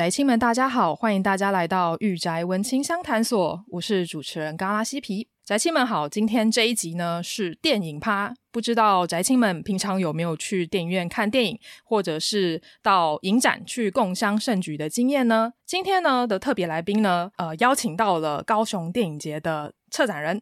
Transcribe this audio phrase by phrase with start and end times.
[0.00, 5.28] 宅青们，大家好，欢迎大家来到御宅文青相谈所，我是主持人嘎拉西皮。
[5.44, 15.52] 宅青们好，今天这一集呢是电影趴，不知道宅青们平常有没有去电影院看电影，或者是到影展去共襄盛举的经验呢？
[15.66, 20.40] 今天呢的特别来宾呢，呃，邀请到了高雄电影节的策展人，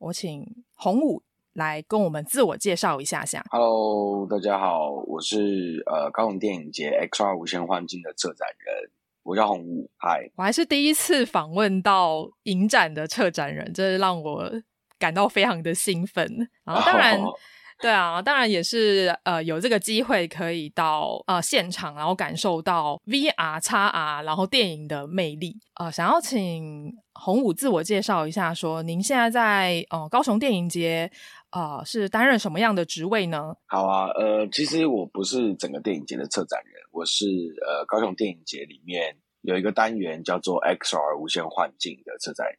[0.00, 1.22] 我请洪武。
[1.54, 3.44] 来跟我们自我介绍一下下。
[3.50, 8.90] Hello，大家好，我是呃高雄电影节 XR 无限幻境的策展人，
[9.28, 9.90] 我叫洪武。
[9.98, 14.50] 嗨，我还是第一次访问到影展的策展人，这让我
[14.98, 16.26] 感到非常的兴奋。
[16.64, 17.34] 然后当然，oh.
[17.78, 25.58] 对啊，当然也是呃有这个机会可以到呃现场，然后感受到 VR、XR，然后电影的魅力。
[25.74, 31.10] 呃，想要请洪武自我介绍一下说，说您现在在呃高雄电影节。
[31.50, 33.54] 啊、呃，是担任什么样的职位呢？
[33.68, 37.26] 好啊，呃，其实我不是整个电影节的策展人，我是
[37.66, 42.58] 呃高雄电影节里面有一个单元叫做 XR 无限幻境的策展人。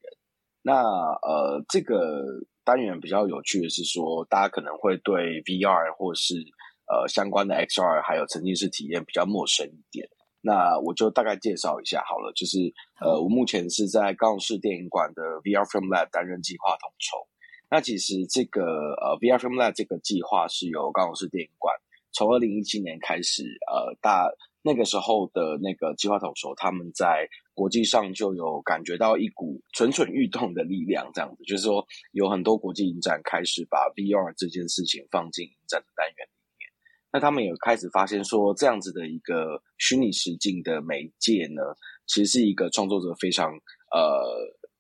[0.62, 2.24] 那呃，这个
[2.64, 6.36] 单元比较有趣的是说，大家可能会对 VR 或是
[6.88, 10.08] 呃相关的 XR 还有沉浸式体验比较陌生一点。
[10.42, 17.28] 那我就大概介绍一下好了，就是呃，我目前是在高雄市电影馆的 VR Film Lab 担任计划统筹。
[17.70, 21.76] 那其实这个呃，VR Film Lab 这个计划是由高雄市电影馆
[22.12, 24.30] 从二零一七年开始，呃，大
[24.62, 36.70] 那个时候的那个计划统筹，他们在国际上就有感觉到一股蠢蠢欲动的力量，这样子，就是说有很多国际影展开始把 VR 这件事情放进影展的单元里面。
[37.12, 41.62] 那他们也开始发现说，这样子的一个虚拟实境的媒介呢，
[42.08, 43.52] 其实是一个创作者非常
[43.92, 44.26] 呃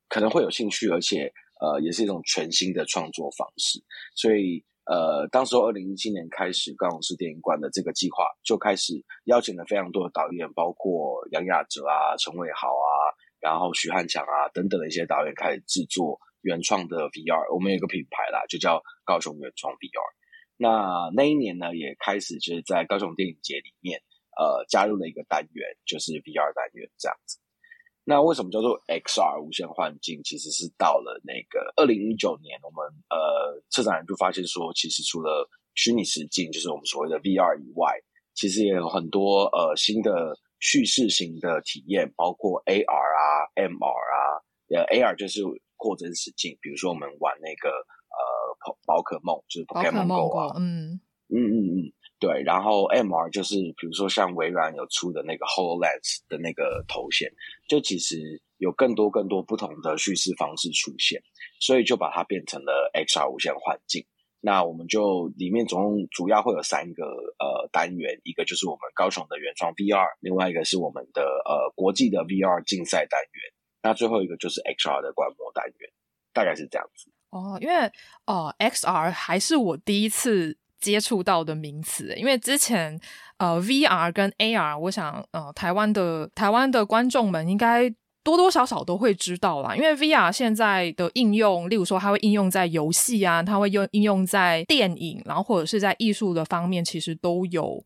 [0.07, 1.31] 可能会有兴趣，而且。
[1.61, 3.83] 呃，也是一种全新的创作方式，
[4.15, 17.53] 所以呃，当时二零一七年开始，高雄市电影馆的这个计划就开始邀请了非常多的导演，包括杨雅哲啊、陈伟豪啊，然后徐汉强啊等等的一些导演开始制作原创的 VR。
[17.53, 20.01] 我们有个品牌啦，就叫高雄原创 VR。
[20.57, 24.01] 那那一年呢，也开始就是在高雄电影节里面，
[24.39, 27.37] 呃，加入了一个单元，就是 VR 单元这样子。
[28.09, 30.19] 那为什么叫做 XR 无限幻境？
[30.23, 32.81] 其实是到了那个二零一九年，我们
[33.13, 37.93] 呃策展人就发现说，其实除了虚拟实境，就是我们所谓的 VR 以外，
[38.33, 44.41] 其实也有很多呃新的叙事型的体验，包括 AR 啊、MR 啊，
[44.73, 45.43] 呃 AR 就是
[45.77, 50.99] 扩增实境，比如说我们玩那个呃宝可梦，就是 Pokémon Go 啊，嗯
[51.29, 51.93] 嗯嗯嗯。
[52.19, 57.31] 对，然后 MR 就是比如说像微软有出的那个 HoloLens 的那个头衔，
[57.69, 61.23] 就其实有更多更多不同的叙事方式出现，
[61.61, 64.05] 所以就把它变成了 XR 无线幻境。
[64.41, 67.05] 那我们就里面总共主要会有三个
[67.39, 73.43] 呃单元，一个就是我们高雄的原创 VR，另外一个是我们的呃国际的 VR 竞赛单元，
[73.81, 75.89] 那最后一个就是 XR 的观摩单元，
[76.33, 77.09] 大概是这样子。
[77.29, 77.89] 哦，因为
[78.25, 80.57] 哦 XR 还是我第一次。
[80.79, 82.99] 接触到的名词，因为之前
[83.37, 87.89] 呃，VR 跟 AR，我想呃，台湾的台湾的观众们应该
[88.23, 89.75] 多多少少都会知道啦。
[89.75, 97.83] 因为 VR 现在的应用，例如说它会应用在游戏啊，它会用应用在电影，然后或者是在艺术的方面，其实都有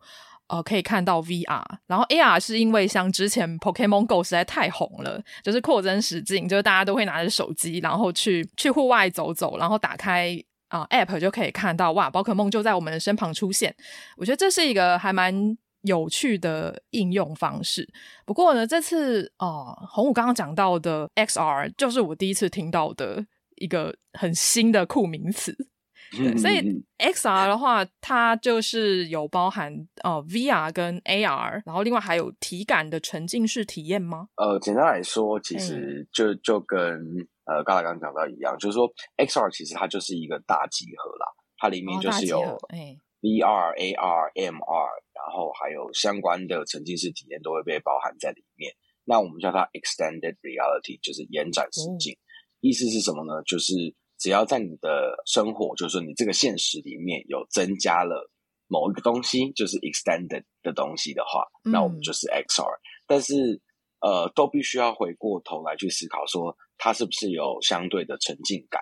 [0.48, 1.64] 呃可以看到 VR。
[1.88, 10.44] 然后 AR 是因为像之前 Pokémon Go 实在太红了，就是扩增实境，就是大家都会拿着手机，然后去去户外走走，然后打开。
[10.74, 13.76] 啊，App 就可以看到哇，宝可梦就在我们的身旁出现。
[14.18, 17.88] 我觉得这是一个还蛮有趣的应用方式。
[18.26, 23.24] 不过呢，这次啊，红武刚刚讲到的 XR 就是我第一次听到的
[23.58, 25.56] 一个很新的酷名词。
[26.18, 29.72] 对，所以 XR 的话，它就是有包含
[30.04, 34.30] 哦、呃、VR 跟 AR，然后另外还有体感的沉浸式体验吗？
[34.38, 37.28] 呃，简单来说，其实就就跟。
[37.46, 38.88] 呃，刚才刚刚讲到一样，就是说
[39.18, 41.26] ，XR 其实它就是一个大集合啦，
[41.58, 42.40] 它里面就是有
[43.22, 48.74] VR、AR、MR，然后还有相关的沉浸式体验都会被包含在里面。
[49.06, 52.14] 那我们叫它 Extended Reality，就是延展实境。
[52.14, 52.20] 哦。
[52.62, 53.44] 意思是什么呢？
[53.46, 53.74] 就是
[54.18, 58.30] 只要在你的生活，就是说你这个现实里面有增加了
[58.68, 62.72] 某一个东西，就是 Extended 的东西的话，嗯、那我们就是 XR。
[63.06, 63.62] 但是
[64.04, 66.56] 呃，都必须要回过头来去思考说。
[66.78, 68.82] 它是不是有相对的沉浸感？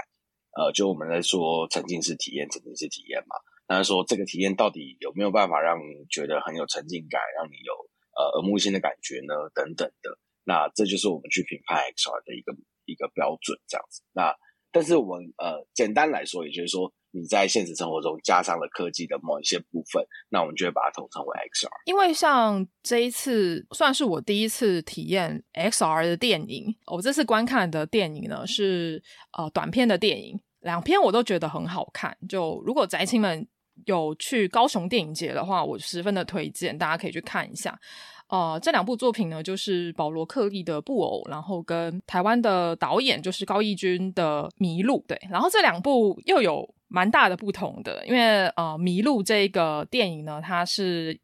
[0.58, 3.36] 呃，就我们在说沉浸式体验、沉浸式体验嘛。
[3.68, 7.74] 那说这个体验到底有没有办法让你觉得很有沉浸感，让你有
[8.18, 9.36] 呃耳目新的感觉呢？
[9.54, 10.18] 等等的。
[10.44, 14.02] 那这就是我们去评判 XR 的一个一个标准，这样子。
[14.14, 14.36] 那
[14.72, 21.70] 但是我们呃简单来说，也就是说你在现实生活中加上了科技的某一些部分，那我们就会把它统称为 XR。
[21.86, 29.04] 因为像这一次算是我第一次体验 XR 的电影，我这次观看的电影呢是
[29.38, 32.18] 呃短片的电影，两篇我都觉得很好看。
[32.30, 33.48] 就如果宅青们
[33.86, 37.78] 有去高雄电影节的话，我十分的推荐，大家可以去看一下。
[38.32, 45.00] 呃，这两部作品呢，就是保罗克利的《布偶》，然后跟台湾的导演就是高义军的《迷路》。
[45.06, 51.20] 对，然后这两部又有蛮大的不同的，因为呃，《迷路》这个电影呢，它是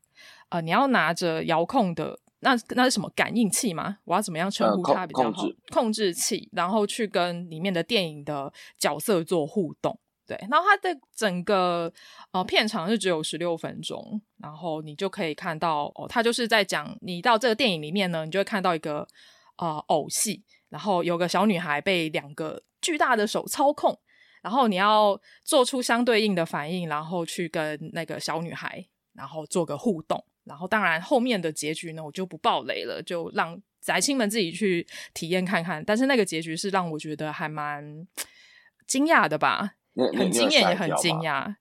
[0.49, 3.99] 呃，你要拿着遥控的，那那是什么感应器吗？
[4.03, 5.31] 我要怎么样称呼它比较好？
[5.31, 9.97] 控制，控制器，然后去跟里面的电影的角色做互动。
[10.27, 11.91] 对，然后它的整个
[12.31, 19.07] 呃片长是只有十六分钟，然后你就可以看到哦，它就是在讲你到这个电影里面呢，你就会看到一个
[19.55, 23.97] 呃偶戏，然后有个小女孩被两个巨大的手操控，
[24.41, 35.81] 然后你要做出相对应的反应，然后去跟那个小女孩然后做个互动，然后当然后面的结局呢，我就不爆雷了，就让宅青们自己去体验看看。
[35.85, 38.05] 但是那个结局是让我觉得还蛮
[38.85, 39.75] 惊讶的吧。
[40.17, 41.55] 很惊艳，也很惊讶。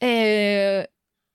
[0.00, 0.88] 诶，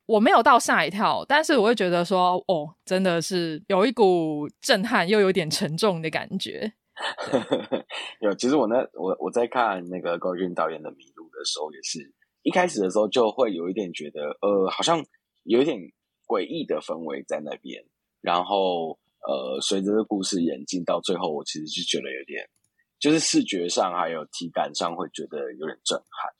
[0.05, 6.73] 我没有到吓一跳，但是我会觉得说，哦，真的是有一股震撼又有点沉重的感觉。
[8.21, 12.13] 有，其实我那我我在看那个高俊导演的《迷路》的时候，也是
[12.43, 15.05] 一开始的时候就会有一点觉得，呃，好像
[15.43, 15.77] 有一点
[16.25, 17.83] 诡异的氛围在那边。
[18.19, 22.49] 然后，呃，随着这故事演进到最后，我其实就觉得有点。
[22.99, 26.33] 就是视觉上还有体感上会觉得有点震撼，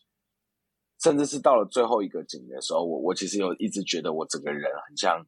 [1.04, 5.24] 甚至是到了最后一个景的时候，我我其实有一直觉得我整个人很像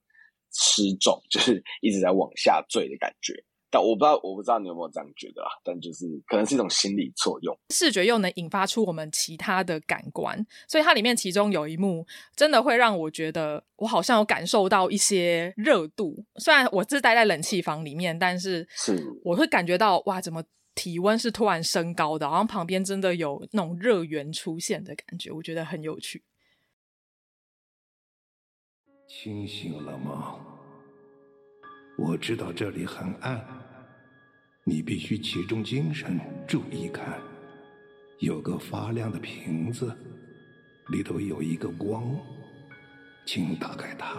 [0.51, 3.43] 失重， 就是一直在往下坠的感觉。
[3.71, 5.49] 但我不知道，我不知道你有没有这样觉得啊？
[5.63, 12.03] 但就是可能是一种心理作用，视觉又能引发出我们其他的感官，所以它里面其中有一幕
[12.35, 16.25] 真的会让我觉得我好像有感受到一些热度。
[16.37, 20.43] 虽然我是待在冷气房里面，但是是我会感觉到哇，怎么？
[20.79, 26.23] 体温是突然升高的，好像旁边真的有那种热源出现的感觉，我觉得很有趣。
[29.05, 30.39] 清醒了吗？
[31.97, 33.45] 我知道这里很暗，
[34.63, 36.17] 你必须集中精神，
[36.47, 37.19] 注意看，
[38.19, 39.93] 有个发亮的瓶子，
[40.93, 42.17] 里头有一个光，
[43.25, 44.15] 请打开它。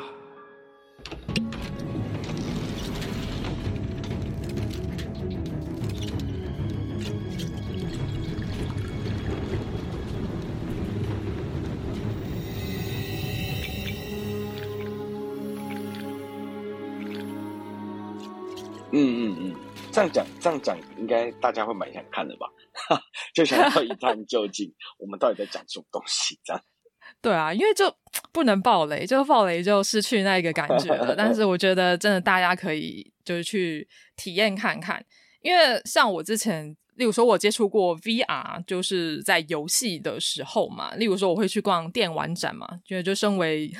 [19.93, 22.47] 这样讲这样讲，应该大家会蛮想看的吧？
[23.35, 26.39] 就想要一探究竟，我们到底在讲什么东西？
[26.45, 26.63] 这样。
[27.21, 27.93] 对啊，因为就
[28.33, 31.15] 不能暴雷，就暴雷就失去那个感觉了。
[31.19, 35.05] 但是我觉得真的大家可以就是去体验看看，
[35.43, 36.77] 因为像我之前。
[37.01, 40.95] 例如说，我接触过 VR，就是在游戏的时候嘛。
[40.97, 43.73] 例如说，我会去逛电玩展嘛，觉得就身为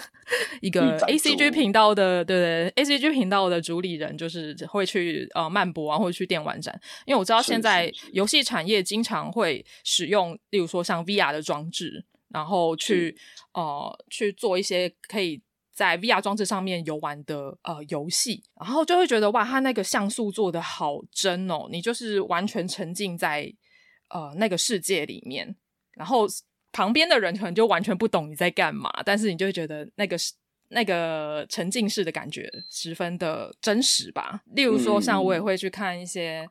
[0.63, 6.75] 一个 ACG 频道的，对对，ACG 频道的主理人，就是会去呃漫博啊，或者去电玩展。
[7.05, 13.15] 因为我知道现在游戏产业经常会使用，例如说像 VR 的装置，然后去
[13.53, 15.43] 呃去做一些可以。
[15.81, 23.51] 在 VR 装置上面游玩的呃游戏，然后就会觉得哇，它那个像素做的好真哦，你就是完全沉浸在
[24.11, 25.57] 呃那个世界里面，
[25.93, 26.27] 然后
[26.71, 30.19] 旁边的人可能就完全不懂你在干嘛，但是你就会觉得那个
[30.69, 34.43] 那个沉浸式的感觉十分的真实吧。
[34.53, 36.47] 例如说，像我也会去看一些。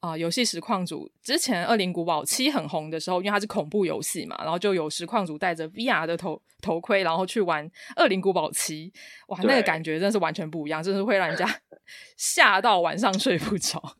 [0.00, 8.90] 啊，游戏实况组之前《恶灵古堡七》很红的时候，因为它是恐怖游戏嘛，然后就有实况组戴着 VR 的头头盔，然后去玩《恶灵古堡七》，
[9.28, 11.46] 哇，那个感觉真的是完全不一样，真是会让人家
[12.16, 13.96] 吓到晚上睡不着。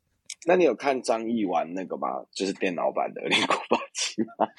[0.47, 2.09] 那你有看张毅玩那个吗？
[2.33, 4.49] 就是电脑版的《恶灵古堡七》吗？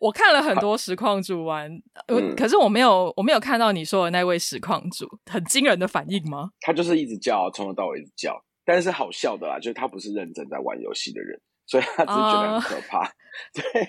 [0.00, 1.70] 我看了很多实况组玩，
[2.08, 6.50] 嗯，可是我没有，我没有看到你说的那位实况组很惊人的反应吗？
[6.62, 8.42] 他就是一直叫，从头到尾一直叫。
[8.64, 13.06] 但是好笑的啦，就是他不是认真在玩游戏的人，所以他只是觉得很可怕。
[13.06, 13.10] Uh,
[13.54, 13.88] 对，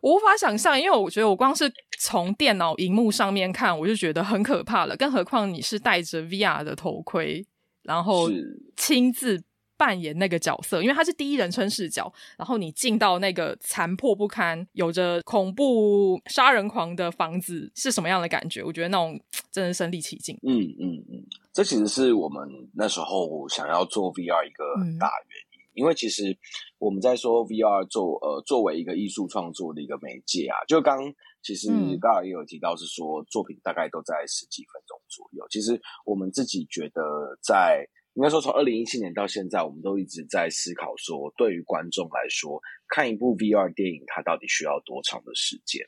[0.00, 4.96] 我无法想象，因为我觉得我光是从电脑荧幕上面看，我就觉得很可怕了。
[4.96, 7.44] 更何况你是戴着 VR 的头盔，
[7.82, 8.30] 然后
[8.76, 9.42] 亲自
[9.84, 18.62] 扮演那个角色，因为他是第一人称视角，然后你进到那个残破不堪、有着恐怖杀人狂的房子，是什么样的感觉？
[18.64, 19.20] 我觉得那种
[19.52, 20.38] 真的是身临其境。
[20.42, 21.22] 嗯嗯嗯。
[21.52, 26.34] 这其实是我们那时候想要做 VR 一个很大原因，嗯、因为其实
[26.78, 30.98] 我们在说 VR 作呃作为一个艺术创作的一个媒介啊，就刚
[31.42, 31.68] 其实
[32.00, 35.44] 刚好也有提到是说、嗯、作品大概都在十几分钟左右。
[35.50, 37.02] 其实我们自己觉得，
[37.42, 45.84] 在应该说从二零一七年到现在，我们都一直在思考说，对于观众来说，看一部 VR 电影，它到底需要多长的时间？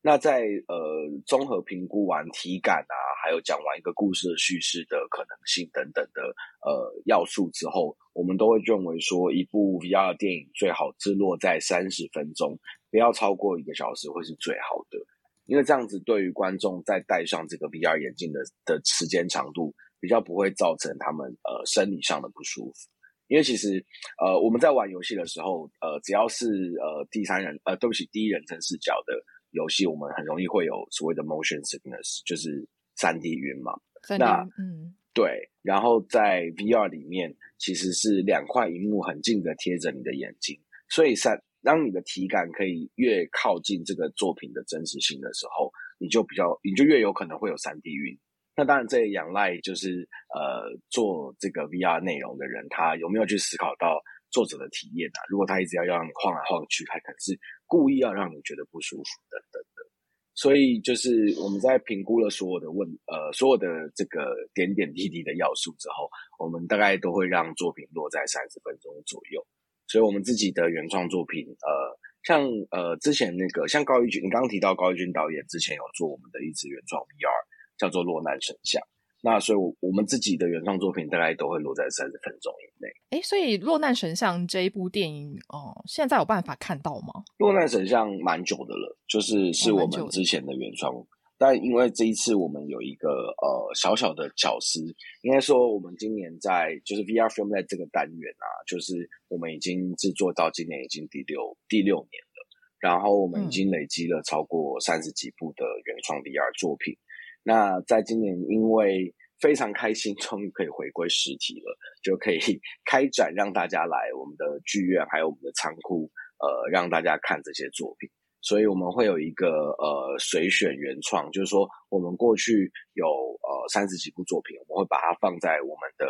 [0.00, 6.22] 那在呃综合评估完体感啊，还有讲完一个故事的叙事的可能性等等的
[6.62, 12.58] 呃要素之后，我们都会认为说，一部 VR 电影最好置落在三十分钟，
[12.90, 14.98] 不要超过一个小时会是最好的，
[15.44, 19.74] 因为这样子对于观众在戴上这个 VR 眼镜的的时间长度，
[20.06, 22.78] 比较不会造成他们呃生理上的不舒服。
[23.26, 23.84] 因为其实
[24.22, 26.46] 呃我们在玩游戏的时候，呃只要是
[26.78, 29.12] 呃第三人呃对不起第一人称视角的。
[29.52, 33.72] 游戏我们很容易会有所谓的 motion sickness，就是三 D 晕嘛。
[34.18, 35.50] 那嗯，对。
[35.62, 40.60] 然后在 VR 里面，其实是两块荧幕很近的贴着你的眼睛，
[40.90, 48.18] 所以三当你的体感可以越靠近这个作品的真实性的时候，你就比较你就越有可能会有三 D 晕。
[48.56, 55.20] 那当然，这也仰赖就是呃做这个 VR 内容的人，他有没有去思考到作者的体验啊？
[55.28, 57.38] 如果他一直要让你晃来晃去，他可能是。
[57.68, 59.90] 故意要让你觉得不舒服等等的，
[60.36, 64.22] 所以就是我们在评估了所有的问呃所有的这个
[64.54, 66.08] 点点滴滴的要素之后，
[66.38, 69.44] 我们大概都会让作品落在三十分钟左右。
[69.88, 77.34] 所以我们自己的原创作品，呃，像呃之前那个像高一军，你刚刚提到高一军导演之前有做我们的一支原创 VR，
[77.78, 78.80] 叫做《落难神像》。
[79.22, 82.88] 那所以，我我们自己的原创作品大概都会落在三十分钟以内。
[83.10, 87.08] 哎，所以《落难神像》这一部电影哦，现在有办法看到吗？
[87.38, 90.94] 《落难神像》蛮久的了，就是是我们之前的原创。
[90.94, 91.04] 哦、
[91.38, 94.84] 但因为这一次我们有一个呃小小的巧思，
[95.22, 102.46] 应该说我们今年在就是 VR Film 在这个单元啊，就是我们已经制作到今年已经第六第六年了，
[102.78, 106.94] 然后我们已经累积了超过三十几部的原创 VR 作品。
[106.94, 107.05] 嗯
[107.46, 112.40] 那在今年，因为非常开心， 终于可以回归实体了，就可以
[112.84, 116.10] 开展，让大家来我们的剧院，还有我们的仓库，
[116.42, 118.10] 呃，让大家看这些作品。
[118.42, 126.06] 所以我们会有一个呃随选原创，就是说我们过去有呃三十几部作品，我们会把它放在我们的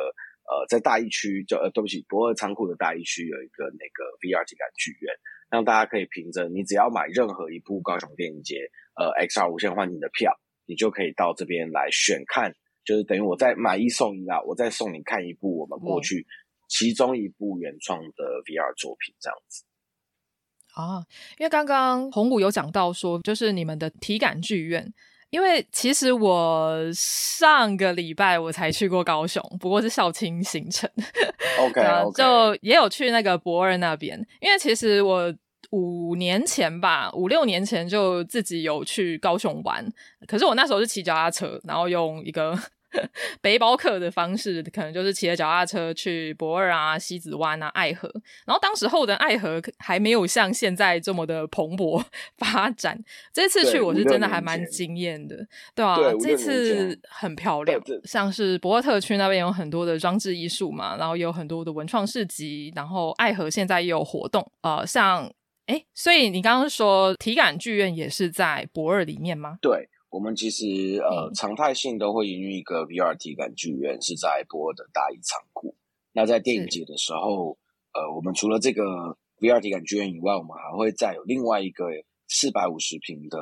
[0.48, 5.12] 呃在大一区，就呃对不起，博二仓库的大一区有一个那个 VR 体感剧院，
[5.50, 10.32] 让大家可以凭着你只要买任何一部高雄电影节呃 XR 无限幻境的票。
[10.66, 12.52] 你就可以到这边来选看，
[12.84, 16.26] 就是等于我再买一送一啦，我再送你看一部我们过去
[16.68, 19.64] 其中一部原创的 VR 作品这样子。
[20.74, 21.04] 啊，
[21.38, 24.92] 因为刚刚红谷有讲到说，就是你们的体感剧院，
[25.30, 30.90] 因为其实我上个礼拜我才去过高雄，不过是校庆行程。
[31.60, 32.16] OK，, okay.
[32.16, 35.34] 就也有去那个博二那边，因为其实我。
[35.70, 39.86] 五年前吧，五六年前就自己有去高雄玩，
[40.26, 42.56] 可是我那时候是骑脚踏车，然后用一个
[43.42, 48.10] 背包客的方式，可能就是骑着脚踏车去博尔啊、西子湾啊、爱河，
[48.46, 52.02] 然后当时候的爱河还没有像现在这么的蓬勃
[52.38, 52.98] 发展。
[53.32, 55.36] 这次去我是真的还蛮惊艳的，
[55.74, 65.30] 对啊，对这次很漂亮，像是博尔特区那边有很多的装置艺术嘛，然后也有很多的文创市集，然后爱河现在也有活动，呃，像。
[65.66, 69.58] 哎，所以你刚刚说体感剧院也是在博二里面吗？
[69.60, 75.74] 对，我们其实呃常态性都会营运一个 VR 体感剧院，是在博二的大一仓库。
[76.12, 77.58] 那在电影节的时候，
[77.92, 81.86] 呃，我们除了这个 VR 体感剧院以外，我们还会再有另外一个
[82.28, 83.38] 四百五十平的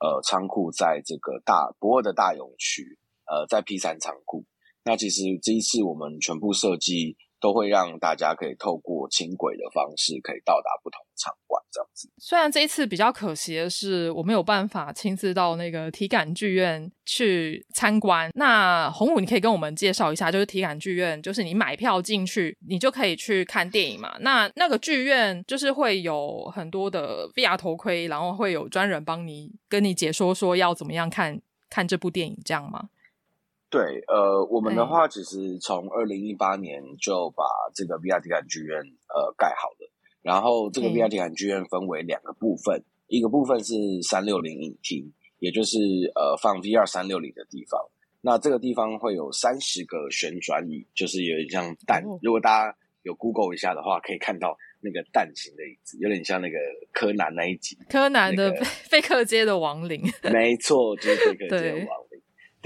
[0.00, 4.46] 呃仓库，在这个大博二的大勇区，呃，在 P 三仓库。
[4.82, 7.18] 那其实这一次我们全部设计。
[7.40, 12.10] 都会让大家可以透过轻轨的方式，可以到达不同场馆，这样子。
[12.18, 18.30] 虽然这一次比较可惜的是，我没有办法亲自到那个体感剧院去参观。
[18.34, 24.16] 那宏武，你可以跟我们介绍一下，就是体感剧院，就是你买票进去，你就可以去看电影嘛。
[24.20, 32.88] 那那个剧院就是会有很多的 VR 头盔，然后会有专人帮你跟你解说，说要怎么样看看这部电影，这样吗？
[33.68, 37.44] 对，呃，我们的话其实从二零一八年就把
[37.74, 39.90] 这个 VR 体感剧院呃盖好了，
[40.22, 45.78] 然后这个 VR 体感剧院分为两个部分，一个部分是三六零影厅，也就是
[46.14, 47.80] 呃放 VR 三六零的地方。
[48.22, 52.02] 那这个地方会有三十个旋转椅，就是有点像蛋。
[52.22, 56.56] 如果大家有 Google 一下的话，可以看到那个蛋形的椅子，有点像那个
[56.92, 58.52] 柯南那一集，柯南的
[58.90, 60.02] 贝克街的亡灵。
[60.32, 62.05] 没错，就是贝克街的亡灵。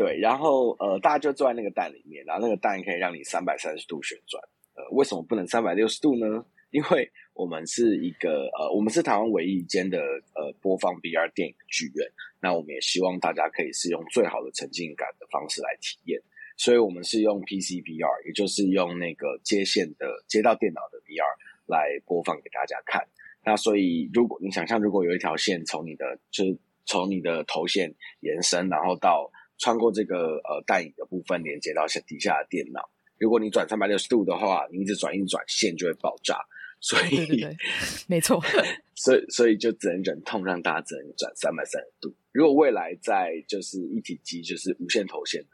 [0.01, 4.43] 对，然后呃，大家就坐在那个蛋里面，然后那个蛋可以让你三百三十度旋转。
[4.73, 6.43] 呃，为什么不能三百六十度呢？
[6.71, 9.99] 因为我们是一个呃，我们是台湾唯一一间的
[10.35, 16.19] 呃播放 VR 电影的剧院，那我们也希望大家可以是用最好的沉浸感的方式来体验，
[16.57, 21.29] 所以我们是用 PC VR，也就是用那个接线的接到电脑的 VR
[21.67, 23.07] 来播放给大家看。
[23.45, 32.91] 那所以如果你想象，如果有一条线从你的就是从你的头线延伸，然后到穿过这个呃带影的部分连接到下底下的电脑。
[33.19, 36.41] 如果你转三百六十度的话，你一直转一转，线就会爆炸。
[36.81, 37.57] 所以，对对对，
[38.09, 38.43] 没错。
[38.97, 42.15] 所以，所以就只能忍痛让大家只能转三百三十度。
[42.33, 45.49] 如果未来在就是一体机，就是无线头显的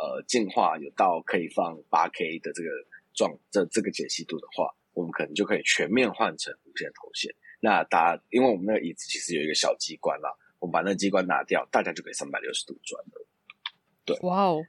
[0.00, 2.70] 呃进化有到可以放八 K 的这个
[3.12, 7.34] 状这这个解析度的话，我们可能就可以全面换成无线头显。
[7.58, 13.26] 那大家因为我们那个椅子其实有一个小机关啦，我们把那个机关拿掉，大家就可以三百六十度转了。
[14.08, 14.62] 对，哇哦。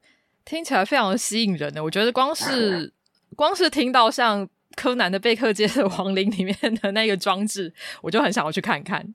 [0.45, 2.91] 听起来非常的吸引人的，我觉得光是
[3.35, 9.13] 光是听到像柯南的贝克街的亡灵里面的那个装置， 我就很想要去看看。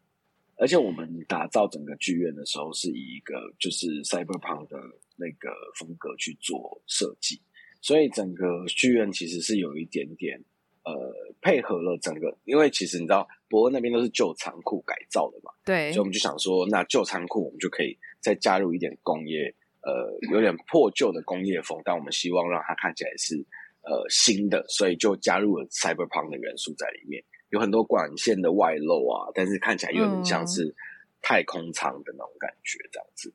[0.57, 4.77] 而且我们打造整个剧院的时候，是以一个就是 cyberpunk 的
[5.17, 7.41] 那个风格去做设计，
[7.81, 10.41] 所以整个剧院其实是有一点点
[10.85, 10.93] 呃
[11.41, 19.53] 配合了整个，因为其实你知道博恩那边都是旧仓库改造的嘛，对，所以我们就想说，那旧仓库我们就可以再加入一点工业。
[19.87, 23.37] 呃，有点破旧的工业风，但我们希望让它看起来是
[23.83, 30.75] 呃新的，所以就加入了 cyberpunk 的元素在里面，有很多管线的外露啊，但是看起来又很像是
[31.21, 33.35] 太空舱的那种感觉，这样子。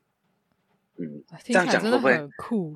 [0.98, 2.74] 嗯，这样讲会不会很酷？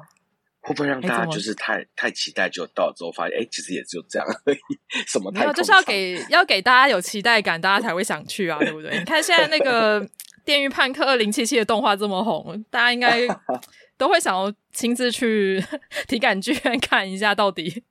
[0.61, 4.59] 会不会让大家就是太太期待，就到了之后发现，哎，其实也只有这样而已。
[5.07, 5.54] 什么太空舱？
[5.54, 8.97] 就是要给要给大家有期待感，大家才会想去啊，对不对？
[8.99, 10.00] 你看现在那个。
[10.45, 13.27] 《电驭叛客二零七七》的动画这么红，大家应该
[13.97, 15.63] 都会想要亲自去
[16.07, 17.83] 体感剧院看一下，到底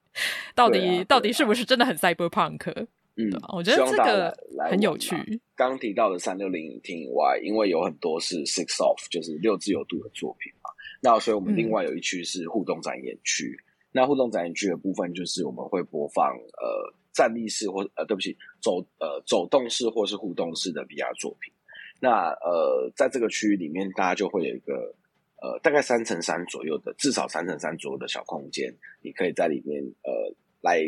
[0.54, 2.88] 到底、 啊、到底是不是真的很 cyberpunk？
[3.16, 4.36] 嗯，我觉得这个
[4.70, 5.16] 很有趣。
[5.56, 10.70] 刚提到的三六零影厅以外，因为有很多是 six off，就是六自由度的作品嘛。
[11.00, 13.56] 那所以我们另外有一区是互动展演区。
[13.56, 21.54] 嗯、那互动展演区的部分，就是我们会播放呃站立式或呃对不起走呃走动式或是互动式的 VR 作品。
[22.04, 24.94] 那呃，在这个区域里面，大家就会有一个
[25.42, 30.12] 呃，大概三乘三左右的，至少三乘三左右的小空间，你可以在里面呃
[30.60, 30.82] 来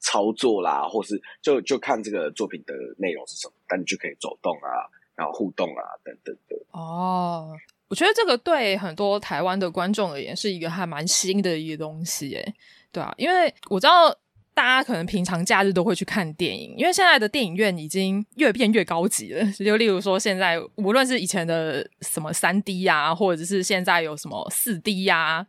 [0.00, 4.84] 操作啦，或是就就看这个作品的内容是什么，但你就可以走动啊，
[5.16, 6.56] 然后互动啊等等的。
[6.72, 7.56] 哦，
[7.88, 12.54] 我觉得这个对很多台湾的观众而言是一个还蛮新的一个东西，诶，
[12.92, 14.14] 对啊，因为我知道。
[14.54, 19.44] 大家可能平常假日都会去看电影，因为现在的电影院已经越变越高级了。
[19.58, 25.44] 就例如说，现在无论是以前的什么三 D 啊，或者是现在有什么四 D 呀，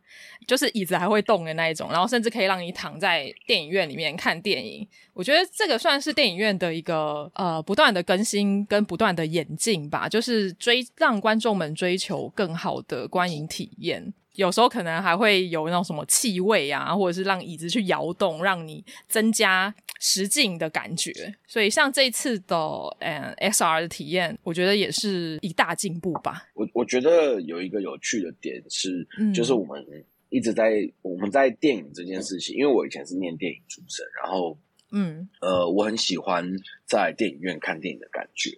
[0.46, 4.86] 就是椅子还会动的那一种，然后甚至可以让你躺在电影院里面看电影。
[5.14, 14.12] 我觉得这个算是电影院的一个呃不断的更新跟不断的演进吧，就是追让观众们追求更好的观影体验。
[14.36, 21.12] 有时候可能还会有那种什么气味啊，或者是让椅子去摇动，让你增加实境的感觉。
[21.46, 22.56] 所以像这次的
[23.00, 26.46] 嗯 XR 的体验，我觉得也是一大进步吧。
[26.54, 29.84] 我我觉得有一个有趣的点是，嗯、就是我们
[30.28, 34.58] 一直在我们在电影这件事情，因为我以前是念电影出身，然后
[34.92, 36.46] 嗯呃，我很喜欢
[36.84, 38.50] 在电影院看电影的感觉，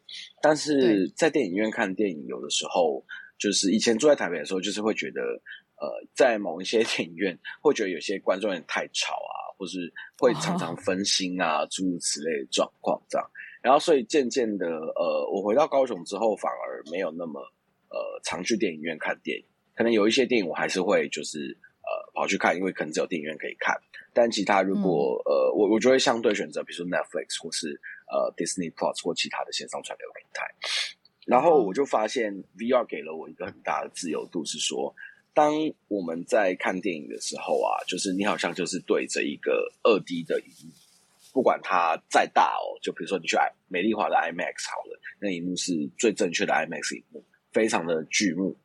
[0.43, 3.05] 但是在电影院看电影，有的时候
[3.39, 5.23] 就是以前住在台北的时候，就是会觉得。
[5.81, 13.31] 呃，在某一些 电影院，会觉得有些观众有点太吵啊，或是会常常分心啊，诸如此类的状况这样。
[13.61, 17.41] 然后，所以渐渐的，呃，我回到高雄之后，反而没有那么
[17.91, 19.45] 呃常去电影院看电影。
[19.75, 23.77] 可能有一些电影我还是会就是呃跑去看，因为可能只有电影院可以看。
[24.13, 30.47] 但其他如果、嗯、呃我我就会相对选择，比如说 Netflix 或是呃 Disney Plus 或其他的线上串流平台。
[31.27, 34.95] 然后我就发现 VR 给了我一个很大的自由度，是说。
[35.35, 35.55] 当
[35.89, 40.73] 我们在看电影的时候啊，就是你好像就是对着一个二 D 的荧幕，
[41.33, 43.37] 不管它再大哦，就比如说你去
[43.69, 48.57] 美丽华的 IMAX 好了，那荧幕是最正确的 IMAX 荧幕，非常的巨幕，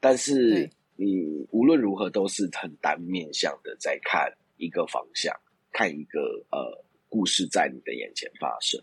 [0.00, 5.34] 但是你无论如何都是很单面向的在看一个方向，
[5.70, 8.80] 看一个呃故事在你的眼前发生。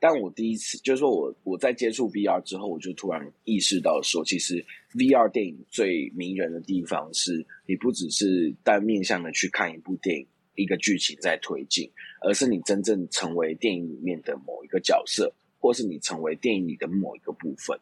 [0.00, 11.90] 但我第一次就是说我我在接触 VR 之后，我就突然意识到说，其实 VR 电影最迷人的地方是，你不只是单面向的去看一部电影，一个剧情在推进，
[12.22, 17.78] 而是你真正成为电影里面的某一个角色，或是你成为电影里的某一个部分，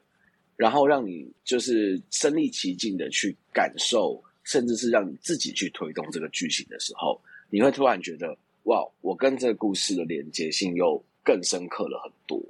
[0.57, 8.37] 然后让你就是身临其境的去感受，甚至是让你自己去推动这个剧情的时候，你会突然觉得。
[8.66, 12.42] 哇，我跟这个故事的连接性又更深刻了很多。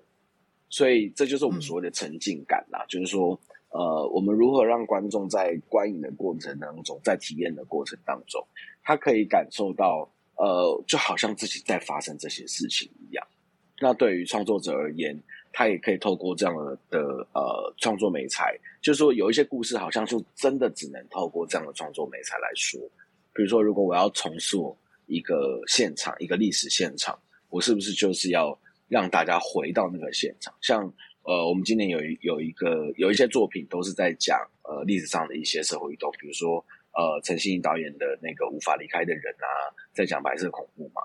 [0.71, 3.39] 所以这就是我们所谓的沉浸感啦，嗯、就是说，
[3.77, 8.43] 呃，我们如何让观众在观影的过程当中，在体验的过程当中，
[8.83, 13.27] 他可以感受到，呃，就好像自己在发生这些事情一样。
[13.79, 15.15] 那对于创作者而言，
[15.53, 22.81] 他也可以透过这样的呃创作美材，就是说有一些故事好像就真的只能透过这样的创作美材来说。
[23.35, 27.19] 比如说，如果我要重塑一个现场，一个历史现场，
[27.51, 28.59] 我是不是就是要
[28.89, 30.55] 让大家回到那个现场？
[30.63, 30.91] 像
[31.27, 41.03] 呃，我们今年有一有一个有一些作品都是在讲呃历史上的一些社会运动，比如说呃陈信导演的那个无法离开的人啊，在讲白色恐怖嘛。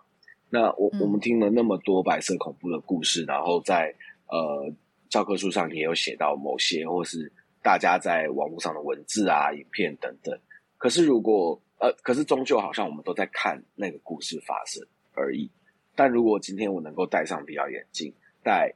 [0.51, 3.95] 那我我们听了那么多白色恐怖的故事，然后在
[4.27, 4.71] 呃
[5.09, 7.31] 教科书上也有写到某些，或是
[7.63, 10.39] 大家在网络上的文字啊、影片等等。
[10.77, 15.49] 可是如果呃，可是终究好像我们都在看那个故事发生而已。
[15.95, 18.71] 但如果今天我能够戴上 VR 眼镜，带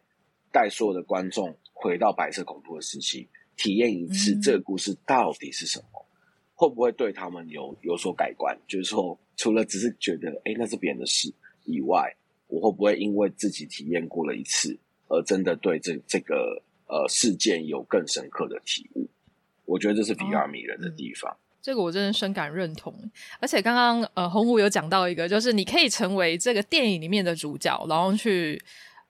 [0.56, 6.08] 带所有的观众回到白色恐怖的时期，体验一次这个故事到底是什么，嗯、
[6.54, 8.58] 会不会对他们有有所改观？
[8.66, 11.30] 就是说，除了只是觉得哎，那是别人的事。
[11.66, 12.16] 以外，
[12.48, 14.78] 我会不会因为自己体验过了一次，
[15.10, 19.10] 而真的对这这个呃事件有更深刻的体悟？
[19.66, 21.30] 我觉得这是 VR 迷人的地方。
[21.32, 22.94] 哦嗯、这个我真的深感认同。
[23.40, 28.62] 而且刚刚呃洪武有讲到一个，就是你可以成为这个电影里面的主角，然后去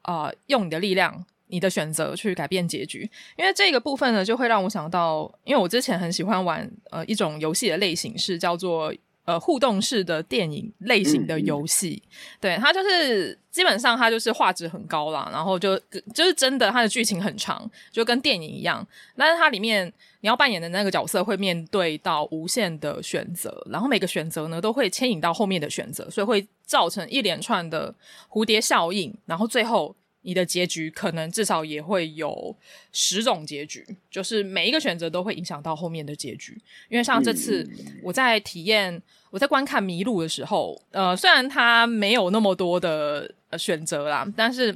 [0.04, 3.10] 呃用你的力量、你的选择去改变结局。
[3.38, 8.94] 因为这个部分呢，就会让我想到，因为我之前很喜欢玩呃一种游戏的类型，是叫做。
[9.28, 12.00] 呃，互动式的电影类型的游戏，
[12.40, 15.76] 对，它就是基本上它就是画质很高啦，然后就
[16.14, 18.88] 就是真的它的剧情很长，就跟电影一样。
[19.18, 27.92] 但是它里面你要扮演的那个角色会面对到无限的选择，然后每个选择呢都会牵引到后面的选择，所以会造成一连串的
[28.30, 29.96] 蝴蝶效应，然后最后。
[30.26, 32.56] 你的结局可能至少也会有
[32.92, 36.60] 十种结局，就是每一个选择都会影响到后面的结局。
[36.90, 37.70] 因为像这次
[38.02, 44.76] 我在体验，我在观看《迷路》的时候，呃，虽然它没有那么多的选择啦，但是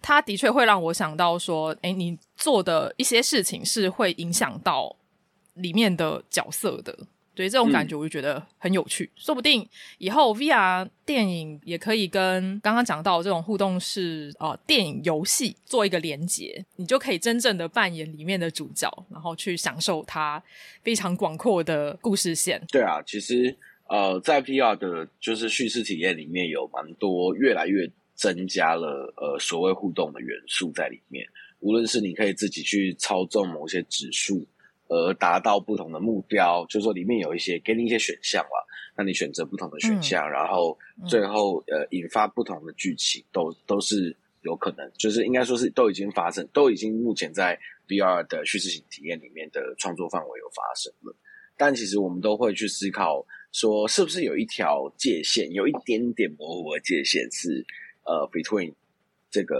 [0.00, 4.94] 它的确会让我想到说，诶，你做的一些事情是会影响到
[5.54, 6.96] 里面的角色的。
[7.36, 9.68] 对，这种感觉我就觉得很有趣，嗯、说不定
[9.98, 20.42] 以后 VR 电影也可以跟刚刚讲到这种互动式呃电影游戏做一个连结，你就可以真正的扮演里面的主角，然后去享受它
[20.82, 22.58] 非常广阔的故事线。
[22.72, 23.54] 对啊，其实
[23.90, 31.26] 呃，在 VR 的就是叙事体验里面有蛮多越来越增加了呃所谓互动的元素在里面，
[31.60, 34.46] 无论是你可以自己去操纵某些指数。
[34.88, 38.64] 而达到不同的目标，就是说里面有一些给你一些选项啦，
[38.96, 51.14] 那你选择不同的选项，嗯、然后最后呃引发不同的剧情，都都是有可能，就是应该说是都已经发生，都已经目前在 VR 的叙事型体验里面的创作范围有发生了。
[51.56, 57.64] 但其实我们都会去思考，说是不是有一条界限，有一点点模糊的界限是
[58.04, 58.74] 呃 between
[59.30, 59.56] 这个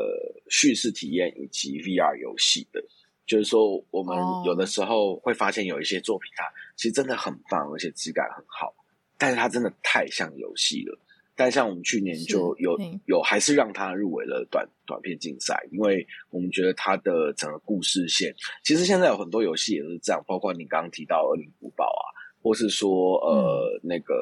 [0.48, 2.84] 叙事体验以及 VR 游戏的。
[3.26, 6.44] 就是说，我们有的时候会发现有一些作品，它
[6.76, 8.74] 其实真的很棒，而且质感很好，
[9.18, 10.98] 但是它真的太像游戏了。
[11.38, 18.34] 但像我们去年就有有还是让它入围了短短片竞赛，因为我们觉得它的整个故事线，
[18.64, 22.04] 其实现在有很多游戏也是这样，包括你刚刚提到《恶灵古堡》啊，
[22.42, 24.14] 或是说呃那个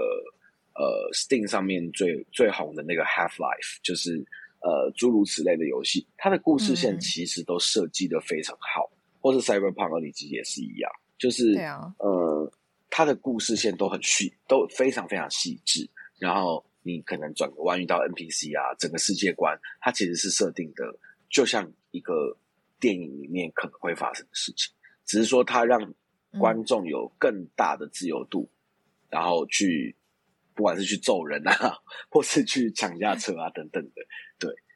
[0.74, 4.16] 呃 Steam 上面最最红的那个 Half Life，就是
[4.60, 8.90] 呃诸如此类的游戏，它的故事线其实都设计的非常好。
[9.24, 11.54] 或是 Cyberpunk 2077也是一样，就是，
[11.98, 12.52] 呃，
[12.90, 15.88] 它的故事线都很细，都非常非常细致。
[16.18, 20.84] 然后你可能转个弯遇到 NPC 啊，整个世界观它其实是设定的，
[21.30, 22.37] 就像一个
[22.78, 24.74] 电影里面可能会发生的事情，
[25.06, 25.94] 只是说它让
[26.38, 29.96] 观众有更大的自由度，嗯、然后去
[30.54, 31.78] 不管是去揍人啊，
[32.10, 34.02] 或是去抢架车啊等等的，
[34.33, 34.33] 对。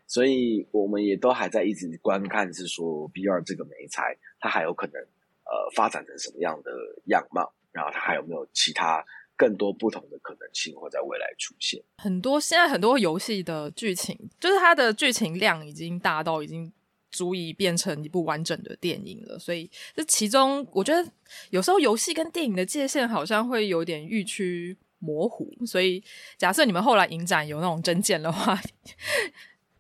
[0.09, 6.73] 所以我们也都还在一直观看，是说 VR 这个媒材，它还有可能呃发展成什么样的
[7.09, 9.05] 样貌，然后它还有没有其他
[9.37, 11.81] 更多不同的可能性会在未来出现？
[11.99, 16.73] 很多现在很多游戏的剧情，就是它的剧情量已经大到已经
[17.11, 19.39] 足以变成一部完整的电影了。
[19.39, 21.07] 所以这其中，我觉得
[21.51, 25.55] 有时候游戏跟电影的界限好像会有点愈趋模糊。
[25.67, 26.03] 所以
[26.39, 28.59] 假设你们后来影展有那种真见的话。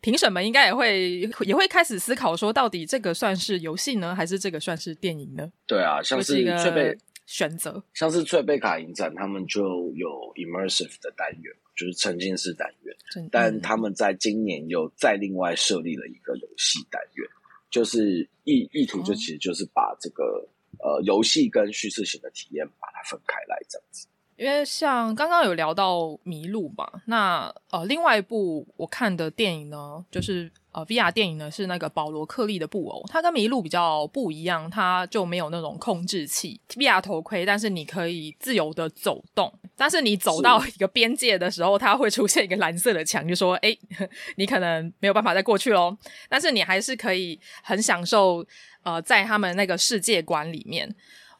[0.00, 5.50] 评审们应该也会也会开始思考说，到底这个算是游戏呢，还是这个算是电影呢？
[5.66, 9.62] 对啊，像是翠贝选择，像是翠贝卡影展，他们就
[9.94, 12.96] 有 immersive 的单元，就是沉浸式单元。
[13.30, 17.28] 但他们在今年又再另外设立了一个游戏单元，
[17.70, 24.06] 就是意意图就其实就是把这个、哦、呃游戏跟叙事型的体验把它分开来这样子。
[24.38, 43.77] 因为像刚刚有聊到《迷路》嘛，那呃，另外一部我看的电影呢，就是呃 VR 电影呢，是那个保罗克利的布偶，它跟《迷路》比较不一样，它就没有那种控制器 VR 头盔，但是你可以自由的走动，但是你走到一个边界的时候，它会出现一个蓝色的墙，就说哎，
[44.37, 45.96] 你可能没有办法再过去喽，
[46.29, 48.46] 但是你还是可以很享受
[48.85, 50.94] 呃在他们那个世界观里面。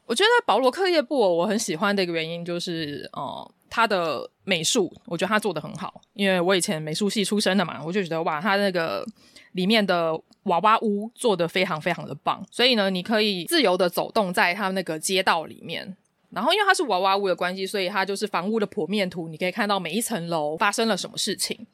[0.09, 6.01] 我觉得保罗克耶布偶我很喜欢的一个原因就是，呃，他的美术，我觉得他做得很好。
[6.13, 9.05] 因为我以前美术系出身的嘛，我就觉得哇，他那个
[9.51, 12.43] 里面的娃娃屋做的非常非常的棒。
[12.49, 15.95] 所以呢，你可以自由的走动在他那个街道里面。
[16.31, 21.67] 然后因为它是娃娃屋的关系，所以它就是房屋的剖面图，你可以看到每一层楼发生了什么事情。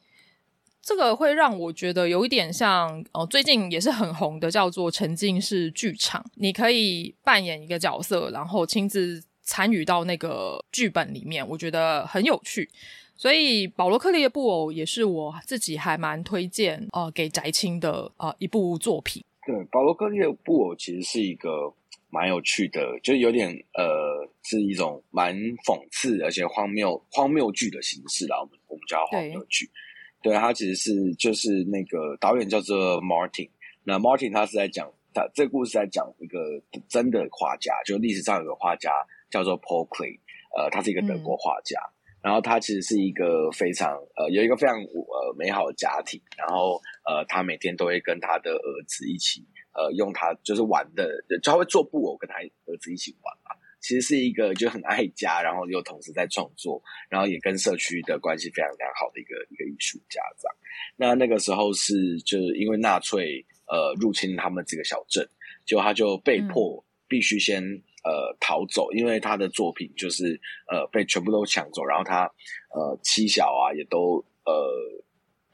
[0.86, 6.24] 这个会让我觉得有一点像，哦，最近也是很红的，叫做沉浸式剧场。
[6.36, 12.70] 你可以扮演一个角色，然后亲自参与到那个剧本里面，我觉得很有趣。
[13.16, 19.24] 所以保罗克利的布偶也是我自己还蛮推荐，呃，给宅青的呃一部作品。
[19.44, 21.74] 对，保罗克利的布偶其实是一个
[22.10, 28.38] 蛮有趣的，就有点呃是一种蛮讽刺而且荒谬荒谬剧的形式啦。
[28.38, 29.68] 我们我们叫荒谬剧。
[30.26, 33.48] 对，他其实是就是那个导演叫做 Martin，
[33.84, 38.90] 那 Martin 他是在讲他这个故事在讲一个真的画家，就历史上有个画家
[39.30, 40.18] 叫做 Paul Klee，
[40.58, 53.45] 呃，他是一个德国画家，嗯、然后他其实是一个非常呃有一个非常呃美好的家庭，然后呃他每天都会跟他的儿子一起呃用他就是玩的，就他会做布偶跟他儿子一起玩嘛。
[53.80, 60.56] 其实是一个就很爱家，然后又同时在创作，然后也跟社区的关系非常良好的一个一个艺术家这样。
[60.96, 65.28] 那那个时候是就是因为纳粹呃入侵他们这个小镇，
[65.64, 67.62] 结果他就被迫必须先
[68.02, 72.24] 呃逃走，因为他的作品就是呃被全部都抢走，然后他
[72.74, 74.52] 呃妻小啊也都呃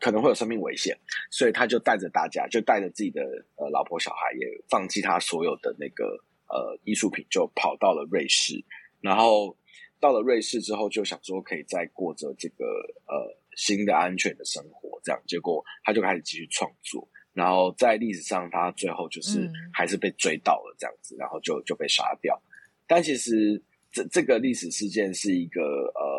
[0.00, 0.96] 可能会有生命危险，
[1.30, 3.22] 所以他就带着大家，就带着自己的
[3.56, 6.18] 呃老婆小孩，也放弃他所有的那个。
[6.52, 8.62] 呃，艺术品就跑到了瑞士，
[9.00, 9.56] 然后
[9.98, 12.64] 到了瑞士之后，就想说可以再过着这个
[13.06, 22.38] 呃新的安全的生活，这样，结果他就开始继续创作，然后在历史上，他最后就是还是被追到了这样子，嗯、然后就就被杀掉。
[22.86, 25.60] 但其实这这个历史事件是一个
[25.96, 26.11] 呃。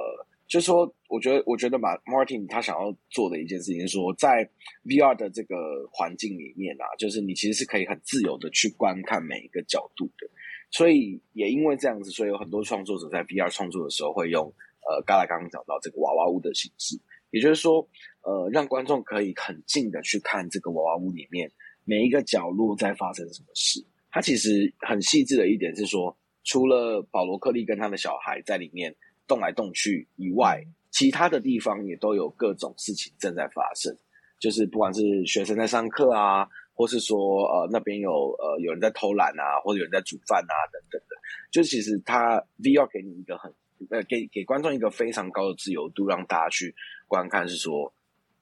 [0.54, 4.48] 就是说，我觉得，我觉得马 Martin 他想要做的一件事情是说，在
[4.86, 5.56] VR 的这个
[5.92, 10.30] 环境里面啊，就是你其实是可以很自由的去观看每一个角度的。
[10.70, 14.46] 所以也因为这样子，所以有很多创作者在 VR 创作的时候会用
[14.88, 17.00] 呃，刚才刚刚讲到这个娃娃屋的形式，
[17.32, 17.90] 也就是说，
[18.22, 21.52] 呃，让观众可以很近的去看这个娃娃屋里面
[21.84, 23.84] 每一个角落在发生什么事。
[24.12, 28.96] 它其实很细致的一点是说，除了保罗克利跟他的小孩在里面。
[29.28, 33.98] 动来动去以外，其他的地方也都有各种事情正在发生。
[34.40, 41.16] 就是不管是学生在上课啊，或是说呃那边有呃有人在偷懒啊，或者有人在煮饭啊等等的。
[41.50, 43.54] 就其实他 VR 给你一个很
[43.90, 46.76] 呃给给观众一个非常高的自由度，让大家去
[47.08, 47.94] 观看，是说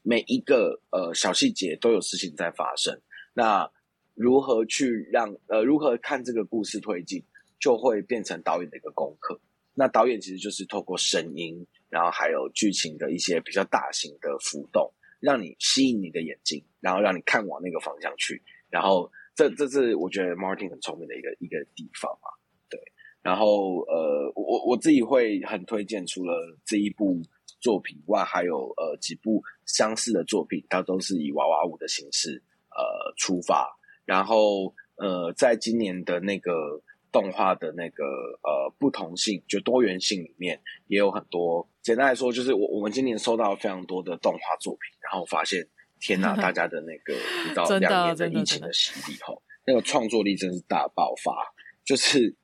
[0.02, 3.00] 每一个呃小细节都有事情在发生。
[3.34, 3.70] 那
[4.16, 7.24] 如何去让呃如何看这个故事推进，
[7.60, 9.40] 就会变成导演的一个功课。
[9.74, 18.42] 那导演其实就是透过声音，然后还有剧情的一些比较大型的浮动，让你吸引你的眼睛，然后让你看往那个方向去。
[18.70, 22.30] 然后这这是我觉得 Martin 很聪明的一个一个地方嘛，
[22.70, 22.78] 对。
[23.22, 26.34] 然后呃，我我自己会很推荐，除了
[26.66, 27.22] 这一部
[27.60, 33.78] 作品外，还有呃几部相似的作品，它都是以娃娃屋的形式呃出发。
[34.04, 36.82] 然后呃，在今年的那个。
[37.12, 38.04] 动画的那个
[38.44, 41.68] 呃不同性，就多元性里面也有很多。
[41.82, 45.68] 简单来说，就是我我们今年收到了非常多的动画作品，然后发现
[46.00, 51.54] 天哪， 大家的那个一到两年的疫情的洗礼后，那个创作力真是大爆发。
[51.84, 52.36] 就是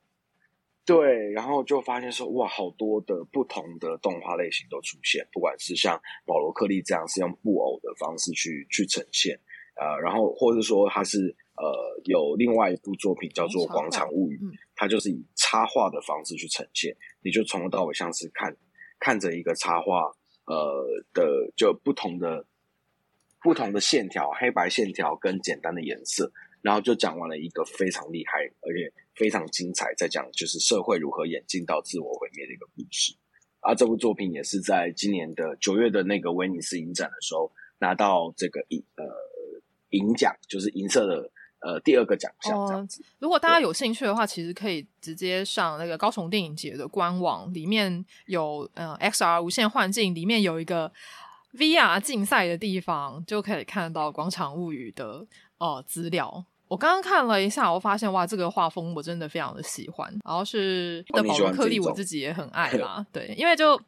[0.84, 9.38] 对，然后就发现说哇，好多的不同的动画类型都出现，不管是像保罗克利这样是用布偶的方式去去呈现，
[9.80, 11.34] 呃，然后或者说他是。
[11.60, 18.56] 呃，有另外一部作品叫做《广场物语》，嗯，它就是以插画的方式去呈现，你就从头到尾像是看
[19.00, 20.12] 看着一个插画，
[20.46, 22.46] 呃的就不同的
[23.42, 26.30] 不同的线条，黑白线条跟简单的颜色，
[26.62, 33.14] 然后就讲完了一个非常厉害而且非常精彩，在讲就是社会如何演进到自我毁灭的一个故事。
[33.60, 39.04] 啊，这部作品也是在今年的九月的那个威尼斯影展的时候拿到这个银呃
[39.90, 41.28] 银奖，就是银色的
[41.60, 42.66] 呃第二个奖项。
[42.66, 50.92] 这样子，呃，如果大家有兴趣的话，其实可以直接上那个高雄电影节的官网，里面有呃 XR 无限幻境，里面有一个
[51.54, 55.26] VR 竞赛的地方，就可以看到《广场物语》的
[55.58, 56.44] 呃资料。
[56.68, 60.06] 我刚刚看了一下，我发现哇，这个画风我真的非常的喜欢。
[60.22, 63.04] 然后是的保罗克利，我自己也很爱啦。
[63.10, 63.80] 对，因为就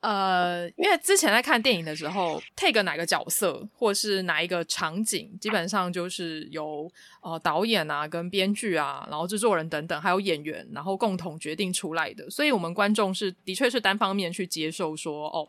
[0.00, 6.90] 呃，因为之前在看电影的时候，take 哪个角色或是哪一个场景，基本上就是由
[7.22, 12.28] 呃导演啊、跟编剧啊，然后制作人等等，还有演员，然后共同决定出来的。
[12.30, 15.48] 所以我们观众是的确是单方面去接受说哦。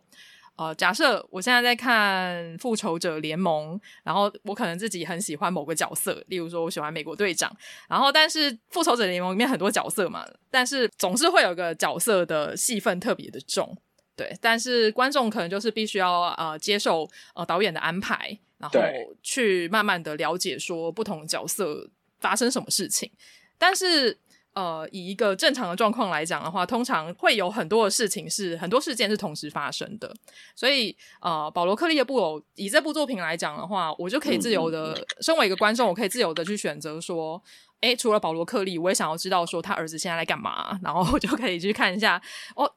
[0.58, 7.52] 呃，假设我现在在看《复仇者联盟》，然后我可能自己很喜欢某个角色，例如说我喜欢美国队长，
[7.90, 13.76] 然后但是《复仇者联盟》里面很多角色嘛，但是总是会有个角色的戏份特别的重，
[14.22, 18.80] 对，但是观众可能就是必须要呃接受呃导演的安排，然后
[19.24, 23.12] 去慢慢的了解说不同角色发生什么事情，
[23.58, 24.18] 但是。
[24.54, 30.14] 呃，以一个正常的状况来讲的话，通常会有很多的事情是很多事件是同时发生的，
[30.58, 37.42] 所以呃，保罗克利的布偶以这部作品来讲的话，我就可以自由的，嗯、身为一个观众，我可以自由的去选择说，
[37.80, 42.22] 诶，除了保罗克利，我也想要知道说他儿子现在在干嘛，然后我就可以去看一下，
[42.58, 42.70] 哦，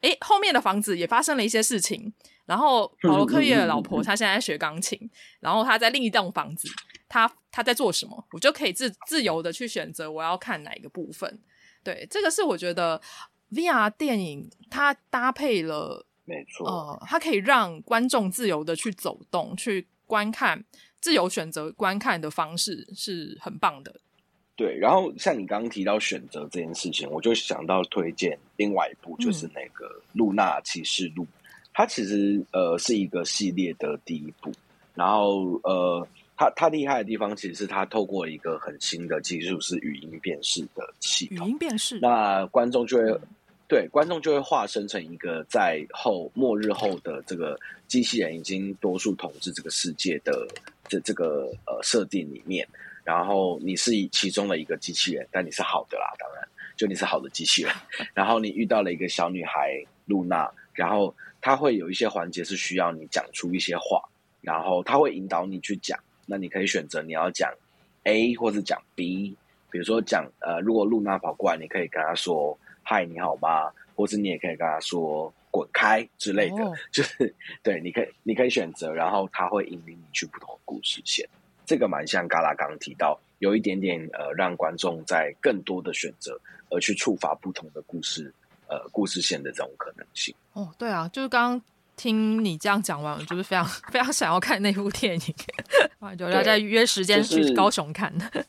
[0.00, 2.12] 诶，后面的房子也发生了一些事情，
[2.46, 4.98] 然后保罗克耶的老婆她现在在学钢琴，
[5.40, 6.68] 然后她在另一栋房子。
[7.08, 11.40] 她她在做什么，我就可以自自由的去选择我要看哪一个部分。
[11.82, 13.00] 对，这个是我觉得
[13.50, 20.64] VR 电影它搭配了，没错，呃，它可以让观众自由的去走动、去观看、
[21.00, 24.00] 自由选择观看的方式是很棒的。
[24.58, 31.22] 对，然后像你刚刚提到选择这件事情，我就想到推荐另外一部，就是那个《露娜启示录》，
[31.72, 34.52] 它其实呃是一个系列的第一部，
[34.94, 36.06] 然后呃。
[36.40, 41.48] 它它厉害的地方，其实是它透过一个很新的技术，是语音辨识的系统。
[41.48, 43.20] 语音辨识，那观众就会、嗯、
[43.66, 50.46] 对观众就会化身成一个在后末日后的这个机器人已经多数统治这个世界的
[50.86, 52.64] 这这个呃设定里面，
[53.08, 57.72] 然后你是其中的一个机器人，但你是好的啦，当然就你是好的机器人。
[58.12, 64.02] 然后你遇到了一个小女孩露娜，然后她会有一些环节是需要你讲出一些话，
[64.42, 65.98] 然后她会引导你去讲。
[66.26, 67.50] 那你可以选择你要讲
[68.04, 69.34] A 或者讲 B，
[69.70, 81.26] 比如说讲呃，如果露娜跑过来，你可以跟她说“嗨，你好吗？”或者你也可以跟她说“滚开”之类的，哦、 就是对，你可以你可以选择，然后他会引领你去不同的故事线。
[81.68, 88.32] 这个蛮像嘎拉刚刚提到，有一点点呃，让观众在更多的选择而去触发不同的故事
[88.68, 90.34] 呃故事线的这种可能性。
[90.54, 91.62] 哦，对啊，就是刚刚。
[92.00, 95.34] 听你这样讲完，我就是非常 非常想要看那部电影，
[95.98, 98.16] 啊，就要再约时间去高雄看。
[98.16, 98.46] 就是、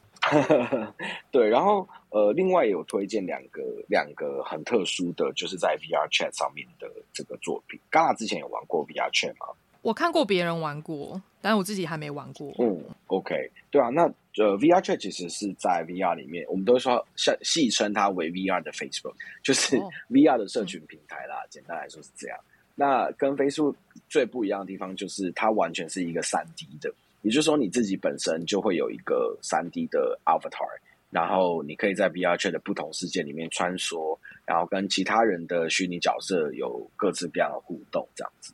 [1.31, 7.79] 对，然后呃，另外有推荐两个两个很特殊的，就是在 VR Chat 上面的这个作品。
[7.89, 9.47] 刚刚之前有玩过 VR Chat 吗？
[9.81, 12.53] 我看过别人玩过，但是我自己还没玩过。
[12.59, 14.03] 嗯，OK，对啊，那
[14.37, 19.77] 呃，VR Chat 其实是在 VR 里面，我们都说像戏称它为 VR 的 Facebook，就是
[20.11, 21.37] VR 的社群平台啦。
[21.37, 22.37] 哦、简单来说是这样。
[22.75, 23.75] 那跟 Facebook
[24.09, 30.67] 最不一样的地方就是，它完全是一个三 D 的，也就是说你自己本身就会有一个三 D 的 Avatar，
[31.09, 38.53] 然后你可以在 VR Chat 的不同世界里面穿梭，然后跟其他人的虚拟角色有各自各样的互动，这样子。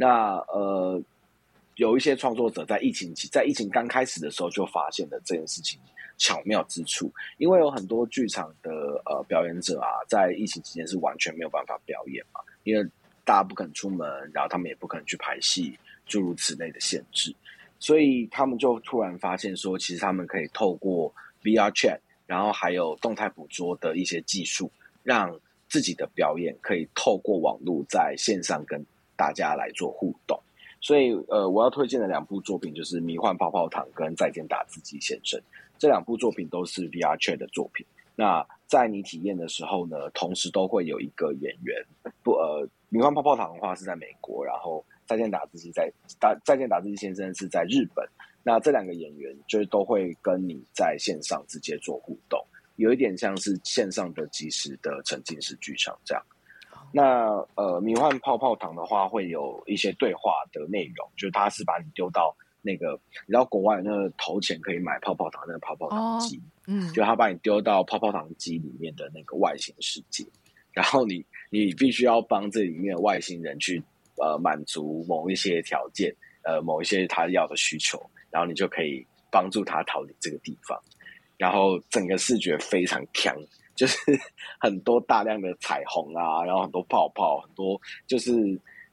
[0.00, 0.98] 那呃，
[1.76, 5.78] 有一些创作者在疫情期，在疫情刚开始的时候就发现了这件事情
[6.16, 8.70] 巧妙之处，因为有很多剧场的
[9.04, 12.82] 呃表演者啊，在疫情期间是完全没有办法表演嘛，因为
[13.26, 17.36] 大家不肯出门，然后他们也不可能去拍戏，诸如此类的限制，
[17.78, 28.82] 所以他们就突然发现说，其实他们可以透过 VR Chat，然后还有动态捕捉的一些技术，让自己的表演可以透过网络在线上跟
[29.20, 30.40] 大家来做互动。
[30.80, 35.38] 所以，呃，我要推荐的两部作品就是《迷幻泡泡糖》跟《再见打字机先生》，
[35.78, 37.84] 这两部作品都是 VR Chat 的作品。
[38.16, 41.84] 那在你体验的时候呢，同时都会有一个演员
[42.22, 42.66] 不呃。
[42.92, 48.04] 迷幻泡泡糖的话是在美国，然后再见打字机在打再见打字机先生是在日本。
[48.42, 52.44] 那这两个演员就是都会跟你在线上直接做互动，
[52.74, 56.26] 有一点像是线上的即时的沉浸式剧场这样。
[56.92, 62.92] 那呃，迷幻泡泡糖的话会有一些对话的内容，就是他是把你丢到那个，
[63.26, 70.24] 你知道国外那个投钱可以买泡泡糖那个泡泡糖机，嗯，就他把你丢到泡泡糖机里面的那个外星世界。
[70.72, 73.82] 然后你你必须要帮这里面的外星人去
[74.22, 80.80] 呃满足某一些条件，呃某一些他要的需求，然后你就可以帮助他逃离这个地方。
[81.36, 83.34] 然后整个视觉非常强，
[83.80, 83.96] 就是
[84.60, 88.30] 很多大量的彩虹啊，然后很多泡泡，很多就是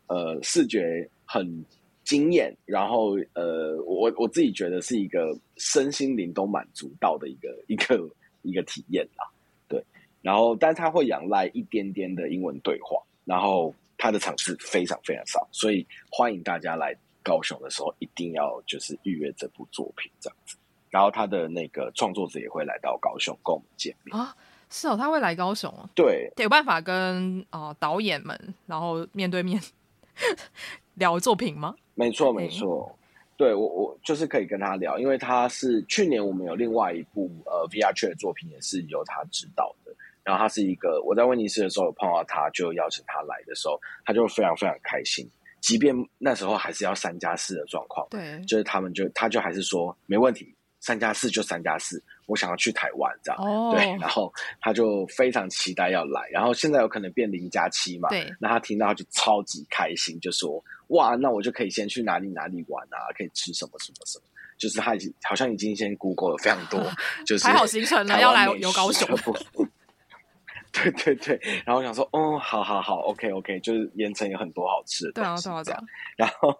[0.08, 1.66] 呃视觉很
[2.06, 2.56] 惊艳。
[2.64, 8.10] 然后呃，我我自己觉得是一个身心灵都满足到的一个一个
[8.44, 9.26] 一个体验啦。
[9.68, 9.84] 对，
[10.22, 20.56] 然后但他会仰赖一点点的英文对话，然后他的场次非常非常少，所以欢迎大家来高雄的时候一定要就是预约这部作品这样子。
[20.90, 24.34] 然后他的那个创作者也会来到高雄跟我们见面啊，
[24.70, 29.62] 是哦，他会来高雄哦，对，有办法跟呃导演们然后面对面
[30.96, 31.76] 聊作品吗？
[31.96, 32.94] 没错没错，
[33.38, 39.92] 对我我就是可以跟他聊，因为他是去年我们有另外一部呃 VR Chat 的作品也是由他指导的，
[40.24, 45.30] 然后他是一个我在威尼斯的时候有碰到他，就邀请他来的时候，他就非常非常开心，
[45.62, 50.54] 即便那时候还是要三加四的状况，对，就是他们就他就还是说没问题。
[50.80, 53.74] 三加四就三加四，我想要去台湾，这样、oh.
[53.74, 64.26] 对，然后他就非常期待要来，然后现在有可能变零加七嘛，对，那他听到就超级开心，就说哇，那我就可以先去哪里哪里玩啊，可以吃什么什么什么，
[64.58, 66.80] 就是他已经好像已经先 Google 了非常多，
[67.26, 69.08] 就是排好行程了，要来游高雄，
[70.74, 75.84] 对对对，然后我想说，哦，好好好，OK OK，就是盐城有很多好吃的对啊，对啊，对啊，
[76.18, 76.54] 然后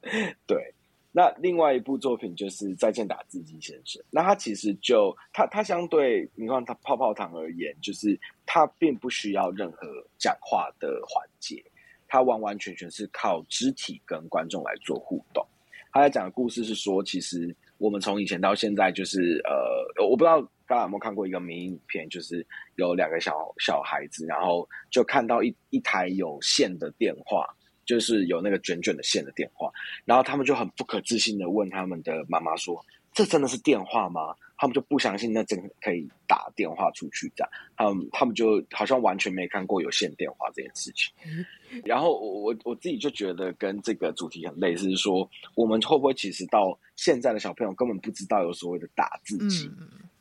[0.46, 0.74] 对。
[1.12, 9.88] 那另外一部作品就是《再见打字机先生》，那他其实就他他相对你看他泡泡糖而言，就是他并不需要任何
[10.18, 11.60] 讲话的环节，
[12.06, 15.44] 他完完全全是靠肢体跟观众来做互动。
[15.92, 22.46] 他在讲的故事是说，其实我们从以前到现在，就是呃，我不知道大家有没有看过一个迷影片，就是
[22.76, 27.44] 有两个小小孩子，然后就看到一一台有线的电话。
[27.90, 29.68] 就是有那个卷卷的线的电话，
[30.04, 32.80] 然后他们就很不可置信的问他们的妈妈说
[33.12, 37.50] ：“这真的是电话吗？”他们就不相信那真的可以打电话出去这样。
[37.76, 41.12] 他们他们就好像完全没看过有线电话这件事情。
[41.84, 49.68] 然后我我我自己就觉得跟这个主题很类似，是说我们会不会其实到现在的小朋友根本不知道有所谓的打字机，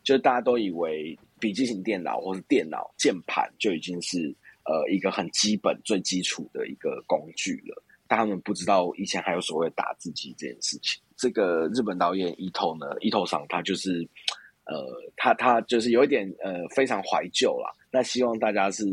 [0.02, 4.34] 就是大家都以为笔记型电脑或是电脑键盘就已经是。
[4.70, 11.02] 呃，一个很基本、最基础的一个工具了，但他们不知道以前还有所谓打字机这件事情。
[11.18, 14.08] 这个日本导演伊藤呢，伊藤桑他就是，
[14.66, 14.76] 呃，
[15.18, 17.74] 他他就是有一点呃非常怀旧啦。
[17.90, 18.86] 那希望大家是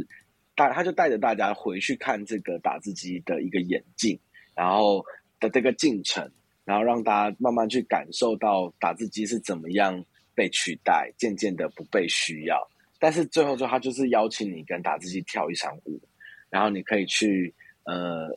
[0.54, 4.18] 带，他就带着大家回去看这个打字机的一个演进，
[4.54, 5.04] 然后
[5.38, 6.32] 的这个进程，
[6.64, 10.02] 然后让大家慢慢去感受到打字机是怎么样
[10.34, 12.66] 被取代，渐渐的不被需要。
[12.98, 16.00] 但是最后，就他就是邀请你跟打字机跳一场舞，
[16.48, 18.28] 然后你可以去呃，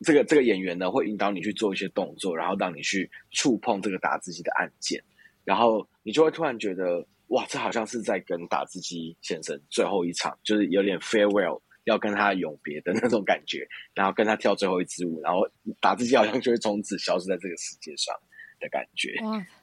[0.00, 5.02] 这个这个演员呢会引导你去做一些动作，然后让你去触碰这个打字机的按键，
[5.44, 15.40] 然后你就会突然觉得哇，这好像是在跟打字机先生最后一场，就是有点 farewell 要跟他永别的那种感觉，然后跟他跳最后一支舞，然后
[15.80, 18.14] 打字机好像就会从此消失在这个世界上
[18.60, 19.14] 的感觉。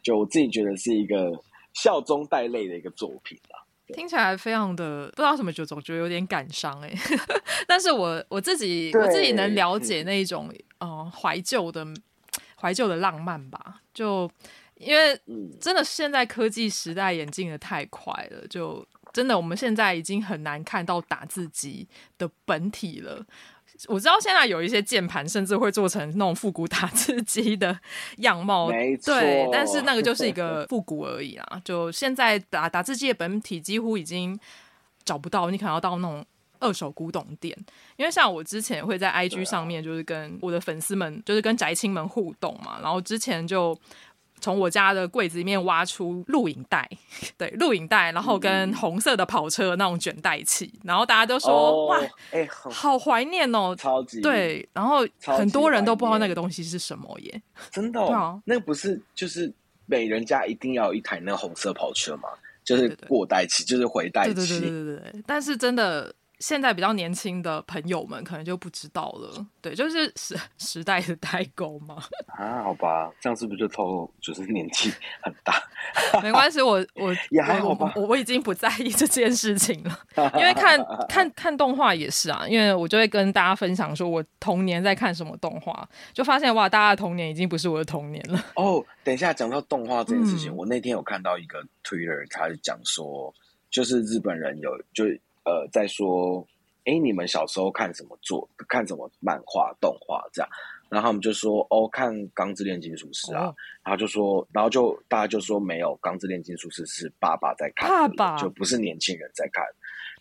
[0.04, 1.32] 就我自己觉得是一个
[1.74, 3.58] 笑中带泪的一个作品啦。
[3.94, 6.94] 听起来非常的不知道什么，就总觉得有点感伤哎。
[7.68, 11.86] 但是我我自己我自己能了解那种呃怀旧的
[12.56, 13.82] 怀旧的浪漫吧。
[13.94, 14.30] 就
[14.76, 15.20] 因为
[15.60, 21.88] 真的现在科技时代演进的太快了，就真的我们现在已经很难看到打字机
[22.18, 23.26] 的本体了。
[23.88, 27.78] 我知道现在有一些键盘甚至会做成那种复古打字机的
[28.18, 31.62] 样貌，没错，对，但是那个就是一个 复古而已啦。
[31.64, 34.40] 就现在打打字机的本体几乎已经
[35.04, 36.26] 找不到，你可能要到那种
[36.60, 37.58] 二手古董店。
[37.98, 43.78] 因为像我之前会在 IG 上面，就是跟我的粉丝们，就是跟宅青们互动嘛，然后之前就。
[44.42, 46.90] 从我家的柜子里面挖出录影带，
[47.38, 52.00] 对，录影带，然后跟红色的跑车那种卷带器，然后大家都说、哦、哇，
[52.32, 59.54] 哎、欸，好怀念哦，超级对，然后很多人都不知道那个东西是什么耶，真的、哦，对啊，那个不是就是
[59.86, 62.28] 每人家一定要有一台那个红色跑车吗？
[62.64, 66.14] 就是过带器，就是回带器，对对对对对对，但是真的。
[66.42, 72.04] 现在比较年轻的朋友们可能就不知道了，对，就是时 时代的代沟嘛。
[72.36, 75.54] 啊，好吧，这样是不是就透露就是年纪很大？
[76.22, 80.02] 没关系，我我 也还好吧，我我已经不在意这件事情了，
[80.36, 80.78] 因为看
[81.08, 88.44] 看看动画也是啊，因为我就会跟大家分享说我童年在看什么动画，就发现哇，大家的童年已经不是我的童年了。
[88.56, 93.32] 哦，等一下讲到动画这件事情，嗯，我那天有看到一个 Twitter，他讲说，
[93.70, 95.06] 就是日本人有就。
[95.44, 96.46] 呃，在说
[96.86, 100.50] 哎，你们小时候看什么作，看什么漫画、动画这样？
[100.90, 103.46] 然后他们就说，哦，看《钢之炼金术师》啊。
[103.46, 109.64] 哦、然后就说，然后就大家就说，没有，《钢之炼金术师》是爸爸在看，爸爸就不是年轻人在看。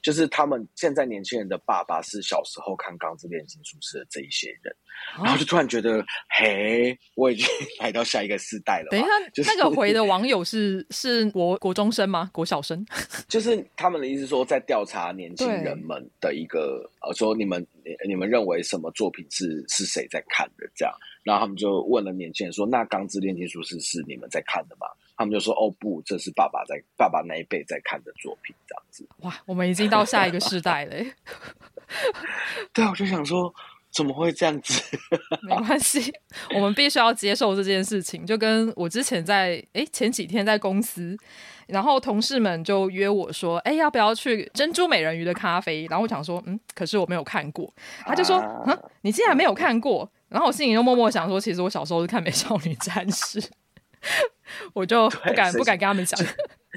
[0.03, 4.74] 就是他们现在年轻人的爸爸是小时候看《钢之炼金术师》的这一些人，
[5.18, 6.05] 哦、然后就突然觉得，
[6.38, 7.46] 嘿，我已经
[7.80, 8.88] 来到下一个世代了。
[8.90, 12.30] 等一下，就是、那个回的网友是是国国中生吗？
[12.32, 12.84] 国小生？
[13.28, 20.68] 就是他们的意思说，在调查年轻人们的一个呃，说你们你你们认为什么作品是是谁在看的？
[20.74, 30.97] 这样，然后他们就问了年轻人说：“那《钢之炼金术师》是你们在看的吗？”他们就说：“哦不，这是爸爸在爸爸那一辈在看的作品，这样子。”哇，我们已经到下一个世代了。
[32.72, 33.53] 对啊，我就想说，
[33.91, 34.83] 怎么会这样子？
[35.43, 36.11] 没关系，
[36.55, 38.24] 我们必须要接受这件事情。
[38.24, 41.14] 就跟我之前在哎前几天在公司，
[41.73, 47.73] 然后同事们就约我说：“哎，要不要去珍珠美人鱼的咖啡？”然后我想说：“嗯，可是我没有看过。”
[48.07, 53.41] 他就说：“嗯、啊，你竟然没有看过？”然后我心里就默默想说：“其实我小时候是看《美少女战士》。
[54.75, 56.18] ”我就不敢不敢跟他们讲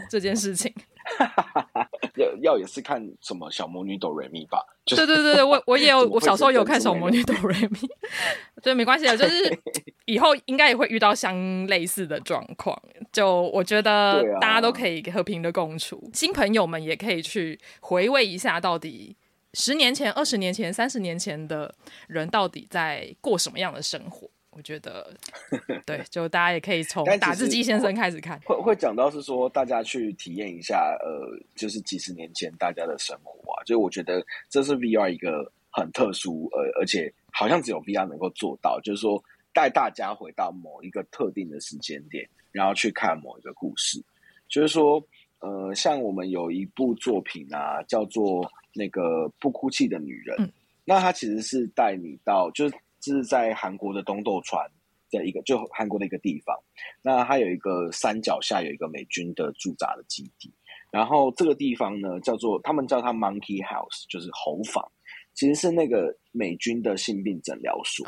[0.09, 0.73] 这件事情。
[2.17, 4.63] 要要也是看什么小魔女哆瑞咪吧？
[4.85, 7.79] 对对对对，我我也有，我小时候有看小魔女哆瑞咪。
[8.61, 9.57] 对，没关系的， 就是
[10.05, 12.79] 以后应该也会遇到相类似的状况。
[13.11, 19.15] 就我觉得大家都可以和平的共处，新朋友们也可以去回味一下，到底
[19.53, 21.73] 十年前、二十年前、三十年前的
[22.07, 24.29] 人到底在过什么样的生活。
[24.55, 25.11] 我觉得，
[25.85, 39.21] 对，就大家也可以从打字机先生开始看，会会讲到是说大家去体验一下，呃，就是几十年前大家的生活啊，就我觉得这是 VR 一个很特殊，呃，而且好像只有 VR 能够做到，就是说
[39.53, 43.99] 带大家回到某一个特定的时间点，然后去看某一个故事，
[44.47, 45.03] 就是说，
[45.39, 50.51] 呃，像我们有一部作品啊，叫做那个不哭泣的女人，嗯、
[50.85, 52.75] 那它其实是带你到就是。
[53.11, 54.69] 是在韩国的东豆川
[55.11, 56.57] 的一个，就韩国的一个地方。
[57.01, 60.53] 那它有一个山脚下有一个美军的驻扎的基地，
[60.91, 64.91] 然后这个地方呢叫做他们叫它 Monkey House，就是猴房，
[65.33, 68.07] 其实是那个美军的性病诊疗所。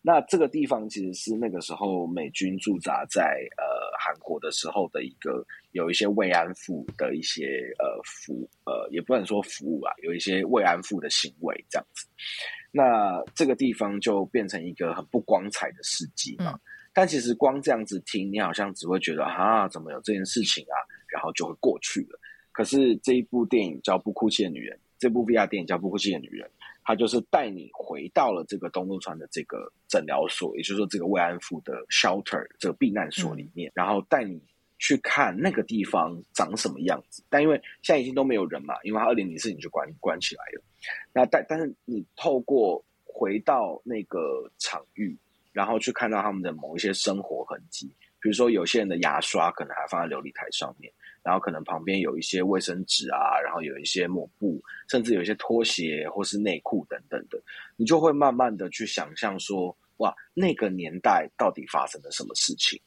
[0.00, 3.24] 那这个地方其实是那个时候美军驻扎在
[3.58, 3.64] 呃
[3.98, 12.06] 韩国的时候的一个有一些慰安妇的一些呃服呃也不能说服务啊，有一些慰安妇的行为这样子。
[12.76, 16.52] 那这个地方就变成一个很不光彩的事迹嘛。
[16.52, 16.60] 嗯、
[16.92, 20.76] 但其实光这样子听，你好像只会觉得啊，怎么有这件事情啊？
[21.08, 22.20] 然后就会过去了。
[22.52, 26.46] 可是这一部电影叫《不哭泣的女人》，这部 VR 电影叫《不哭泣的女人》，
[26.84, 34.38] 它就是带你回到了这个东豆川的这个诊疗所，也就是说这个慰安妇的 shelter 这个避难所里面，嗯、然后带你
[34.78, 37.22] 去看那个地方长什么样子。
[37.30, 40.62] 但因为现在已经都没有人嘛，因为它二零零四年就关关起来了。
[41.12, 45.16] 那但但是你透过回到那个场域，
[45.52, 47.86] 然后去看到他们的某一些生活痕迹，
[48.20, 57.40] 比如说有些人的牙刷可能还放在琉璃台上面，然后可能旁边有一些卫生纸啊，然后有一些抹布，甚至有一些拖鞋或是内裤等等的，
[57.76, 62.80] 你就会慢慢的去想象说，哇，那个年代到底发生了什么事情？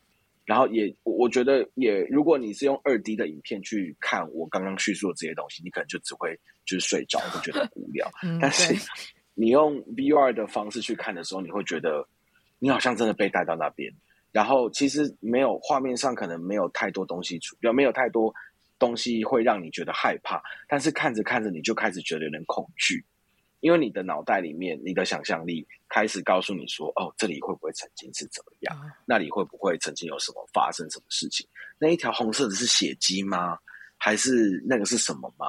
[0.45, 6.39] 然后也，我觉得也，如果你是用二 D 的影片去看我刚刚叙述的这些东西，你可能就只会
[6.69, 8.09] 就是睡着，会觉得很无聊。
[8.21, 8.75] 嗯、但是
[9.33, 12.07] 你用 VR 的方式去看的时候，你会觉得
[12.59, 13.91] 你好像真的被带到那边。
[14.31, 18.31] 然后其实没有画面上可能没有太多东西出，没有太多
[18.77, 23.03] 东西会让你觉得害怕，但是看着看着你就开始觉得有点恐惧。
[23.61, 28.73] 因为你的脑袋里面，你的想象力开始告诉你说：“哦，这里会不会曾经是怎么样？
[29.05, 31.45] 那里会不会曾经有什么发生什么事情？
[31.77, 33.57] 那一条红色的是血迹吗？
[33.97, 35.47] 还是那个是什么吗？”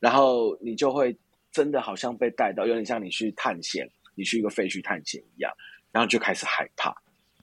[0.00, 1.16] 然后你就会
[1.50, 5.52] 真的好像被带到，有点像你去探险，你去一个废墟探险一样，
[5.92, 6.94] 然后就开始害怕。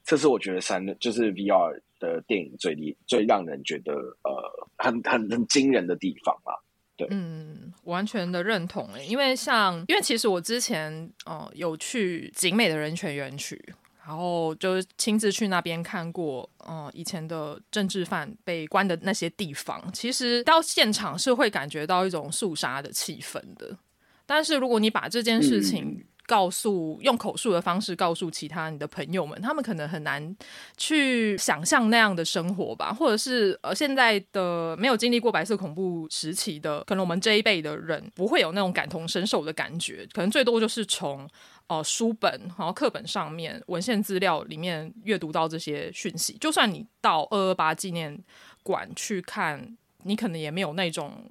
[0.03, 6.53] 这是我觉得三就是 VR 的电影最厉最让人觉得呃很很很惊人的地方啊。
[6.97, 13.61] 对嗯，完全的认同诶，因为像，因为其实我之前呃有去景美的人权园区，
[14.05, 23.77] 然后就亲自去那边看过，呃，以前的政治犯被关的那些地方，其实到现场是会感觉到一种肃杀的气氛的。
[24.25, 30.35] 但是如果你把这件事情，嗯告诉用口述的方式告诉其他你的朋友们，他们可能很难
[30.75, 41.29] 去想象那样的生活吧，或者是呃现在的没有经历过白色恐怖时期的，可能我们这一辈的人不会有那种感同身受的感觉，可能最多就是从
[41.67, 48.17] 呃书本然后课本上面文献资料里面阅读到这些讯息，就算你到二二八纪念
[48.63, 51.29] 馆去看，你可能也没有那种。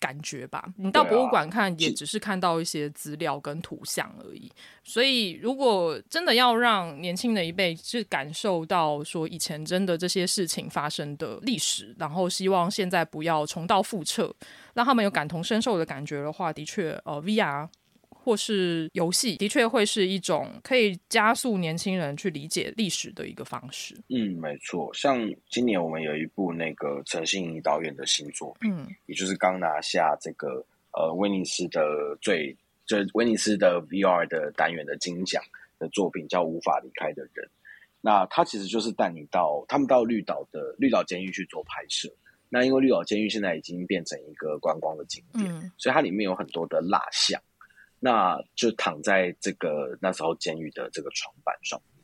[0.00, 0.64] 感觉吧。
[0.78, 4.50] 你到博物馆看，也只是看到一些资料跟图像而已。
[4.82, 14.34] 所以，如果真的要让年轻的一辈是感受到说以前真的这些事情发生的历史，然后希望现在不要重蹈覆辙，
[14.72, 17.68] 让他们有感同身受的感觉的话，的确，呃，VR。
[18.30, 23.92] 或是游戏的确会是一种可以加速年轻人去理解历史的一个方式。
[24.08, 24.88] 嗯，没错。
[24.94, 25.18] 像
[25.48, 32.56] 今年我们有一部那个陈信怡导演的新作品，嗯，也就是刚拿下这个呃威尼斯的最
[32.86, 35.42] 就威尼斯的 VR 的单元的金奖
[35.80, 37.44] 的作品，叫《无法离开的人》。
[38.00, 42.08] 那他其实就是带你到他们到绿岛的绿岛监狱去做拍摄。
[42.48, 47.40] 那因为绿岛监狱现在已经变成一个观光的景点，嗯，所以它里面有很多的蜡像。
[48.02, 52.02] 那就躺在这个那时候监狱的这个床板上面，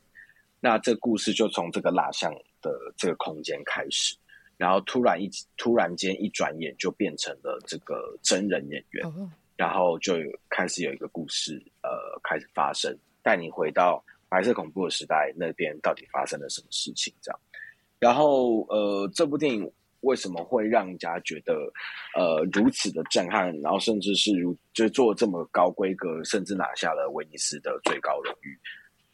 [0.59, 2.31] 那这故事就从这个蜡像
[2.61, 4.15] 的这个空间开始，
[4.57, 5.27] 然后突然一
[5.57, 9.03] 突然间一转眼就变成了这个真人演员，
[9.55, 10.13] 然后就
[10.49, 11.89] 开始有一个故事呃
[12.23, 17.39] 开始发生，带你回到白色恐怖的时代那边到底发生了什么事情这样，
[17.97, 19.71] 然后呃这部电影。
[20.01, 21.53] 为什么会让人家觉得
[22.15, 23.51] 呃如此的震撼？
[23.61, 28.57] 然后甚至是如就做这么高规格，甚至拿下了威尼斯的最高荣誉。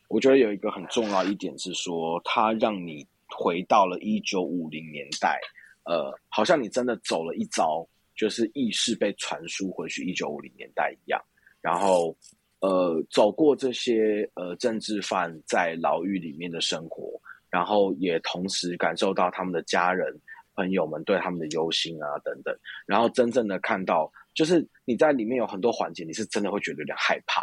[0.09, 5.39] 我觉得有一个很重要一点是说，它让你回到了一九五零年代，
[5.85, 11.19] 呃，好像你真的走了一遭，就是意识被传输回去一九五零年代一样。
[11.61, 12.15] 然后
[12.59, 17.19] 呃，走过这些呃政治犯在牢狱里面的生活，
[17.49, 20.13] 然后也同时感受到他们的家人。
[20.55, 27.41] 朋友们对他们的忧心啊等等，然后真正的看到，就是你在里面有很多环节，你是真的会觉得有点害怕。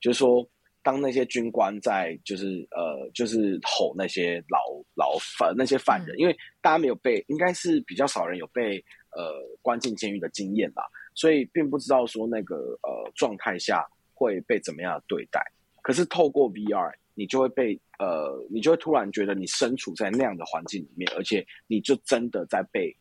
[0.00, 0.48] 就是说，
[0.82, 4.58] 当那些军官在就是呃就是吼那些老
[4.94, 8.78] 老犯那些犯人，因为大家没有被，应该是比较少人有被
[9.16, 9.32] 呃
[9.62, 10.82] 关进监狱的经验吧，
[11.14, 15.40] 所以并不知道说那个呃状态下会被怎么样对待。
[15.82, 16.92] 可是透过 VR。
[17.18, 22.94] 你就会被呃，你就会突然觉得你身处在那样的环境里面，而且你就真的在被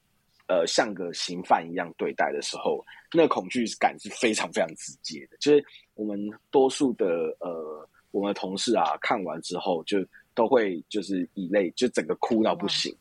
[0.47, 5.37] 呃像个刑犯一样对待的时候，那恐惧感是非常非常直接的。
[5.39, 5.63] 就是
[5.93, 7.05] 我们多数的
[7.39, 10.03] 呃，我们的同事啊，看完之后就
[10.33, 12.91] 都会就是以泪就整个哭到不行。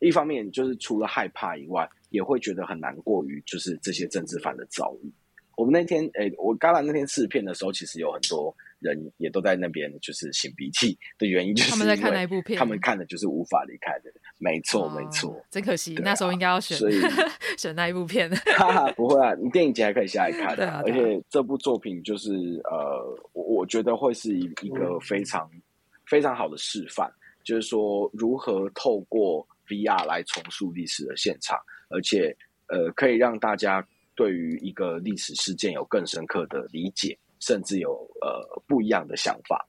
[0.00, 5.10] 一方面就是除了害怕以外，也会觉得很难过于就是这些政治犯的遭遇。
[5.56, 8.54] 我们那天诶，我刚来那天试片的时候，其实有很多。
[8.86, 15.44] 人也都在那边，就是擤鼻涕的原因，就是他们在看那一部片，他们看的就是无法离开的，没错、哦，没错。
[15.50, 17.00] 真可惜、啊，那时候应该要选，所以
[17.58, 18.30] 选那一部片。
[18.56, 20.70] 哈哈，不会啊，你电影节还可以下来看的。
[20.70, 22.30] 而且这部作品就是
[22.64, 25.60] 呃，我我觉得会是一一个非常、嗯、
[26.06, 27.10] 非常好的示范，
[27.44, 31.58] 就是说如何透过 VR 来重塑历史的现场，
[31.88, 32.36] 而且
[32.68, 37.18] 呃，可以让大家对于一个历史事件有更深刻的理解。
[37.40, 39.68] 甚至有呃不一样的想法。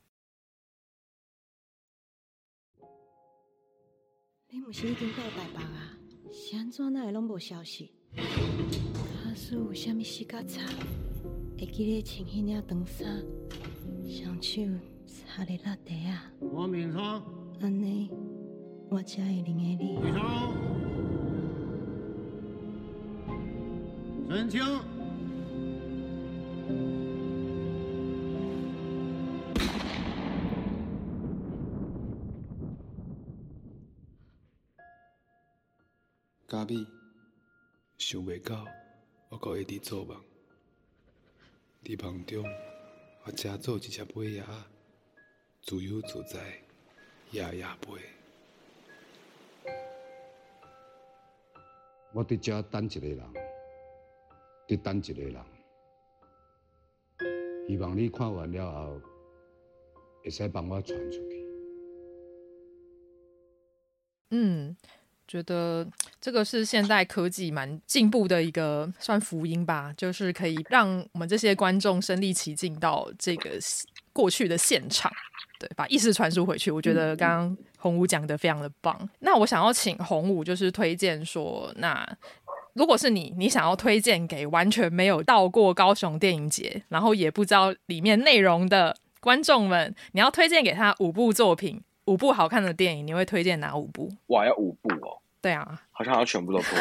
[4.50, 5.94] 你不是已经到台北啊？
[6.32, 7.94] 是安怎哪会拢无消息？
[8.16, 8.24] 假
[9.36, 10.62] 使有啥物事较差，
[11.58, 13.26] 会记得穿迄领长衫，
[14.08, 14.62] 双手
[15.06, 16.32] 插在落地啊。
[16.40, 17.02] 王敏聪，
[17.62, 18.10] 安尼
[18.90, 19.78] 我才会认得你。
[19.78, 20.22] 敏聪，
[24.30, 24.62] 陈清。
[36.50, 36.88] 咖米
[37.98, 38.66] 想袂到，
[39.28, 40.16] 我阁会伫做梦。
[41.84, 42.42] 伫梦中，
[43.26, 44.46] 我正做一只尾鸭，
[45.62, 46.40] 自由自在，
[47.32, 48.00] 夜夜飞。
[52.14, 53.20] 我伫遮等一个人，
[54.70, 55.46] 伫等一个人。
[57.68, 59.02] 希望你看完了后，
[60.24, 61.46] 会使帮我传出去。
[64.30, 64.78] 嗯。
[65.28, 65.86] 觉得
[66.22, 73.52] 这个是现代科技蛮进步的一个算福音吧，就是可以让我们这些观众身临其境到这个
[74.14, 75.12] 过去的现场，
[75.60, 76.72] 对，把意识传输回去。
[76.72, 78.98] 我觉得刚刚洪武讲的非常的棒。
[79.20, 82.08] 那我想要请洪武就是推荐说，那
[82.74, 91.82] 如果是你，你想要推荐给完全没有到过高雄电影节，然后也不知道里面内容的观众们，你要推荐给他五部作品。
[92.08, 94.12] 五部好看的电影，你会推荐哪五部？
[94.28, 95.20] 哇，要五部哦！
[95.40, 96.78] 对啊，好像要全部都推。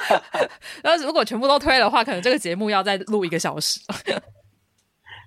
[0.82, 3.80] 但是如果全部都推的话，可能这个节目要再录一个小时。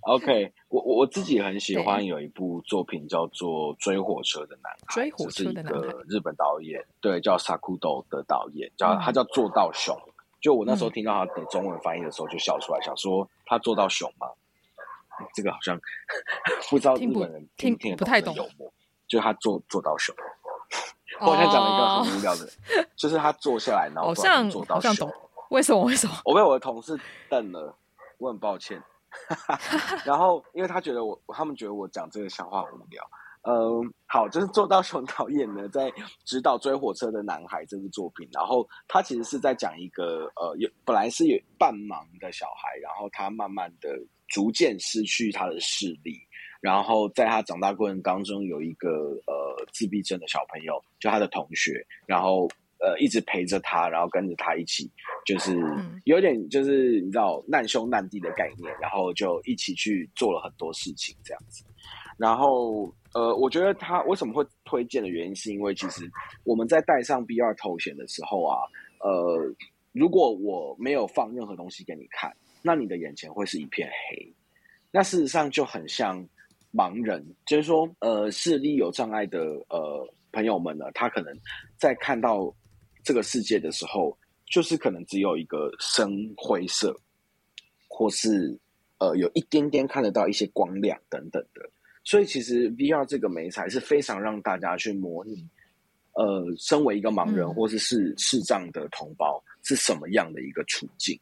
[0.01, 9.95] OK，我我自己很喜欢有一部作品叫做《追火车的男孩》，追火车的男孩，日本导演，对，叫 Sakudo 的导演，叫他叫做到雄。
[10.39, 14.28] 就我那时候听到他的中文翻译的时候，就笑出来，想说他做到熊吗？
[15.34, 15.80] 这个好像
[16.69, 18.71] 不知道日本人听听不太懂幽默，
[19.16, 20.13] 就他做做到熊。
[21.22, 22.45] 我好像讲了一个很无聊的，
[22.97, 24.13] 就是他坐下来，然后
[24.49, 25.09] 做到熊。
[25.49, 25.82] 为什么？
[25.86, 26.13] 为什么？
[26.26, 26.99] 我被我的同事
[27.30, 27.74] 瞪了，
[28.18, 28.82] 我很抱歉。
[30.03, 33.01] 然后，因为他觉得我，他们觉得我讲这个笑话无聊。
[33.47, 35.93] 嗯，好，就是做到熊导演呢，在
[36.26, 43.88] 指导《追火车的男孩》这部作品，然后他其实是在讲一个呃，有本来是有半盲的小孩，然后他慢慢的
[44.28, 46.20] 逐渐失去他的视力，
[46.66, 48.89] 然后在他长大过程当中，有一个
[49.28, 52.49] 呃自闭症的小朋友，就他的同学，然后。
[52.78, 54.91] 呃，一直陪着他，然后跟着他一起，
[55.26, 55.57] 就是
[56.03, 61.63] 有点就是你知道难兄难弟的概念，然后就一起去做了很多事情这样子。
[62.18, 66.07] 然后呃，我觉得他为什么会推荐的原因，是因为其实
[66.43, 68.59] 我们在戴上 B 二头显的时候啊，
[68.99, 69.55] 呃，
[69.93, 74.32] 如果我没有放任何东西给你看，那你的眼前会是一片黑。
[74.91, 76.28] 那事实上就很像
[76.76, 81.34] 盲人，就是说呃，视力有障碍的呃朋友们呢，他可能
[81.78, 82.53] 在看到。
[83.07, 84.17] 这个世界的时候，
[84.47, 86.99] 就是可能只有一个深灰色，
[87.88, 88.59] 或是
[88.97, 91.69] 呃有一点点看得到一些光亮等等的。
[92.03, 95.47] 所以其实 VR 这个媒材是非常让大家去模拟，
[96.13, 101.15] 呃，身为一个盲人或是视视障的同胞是什么样的一个处境。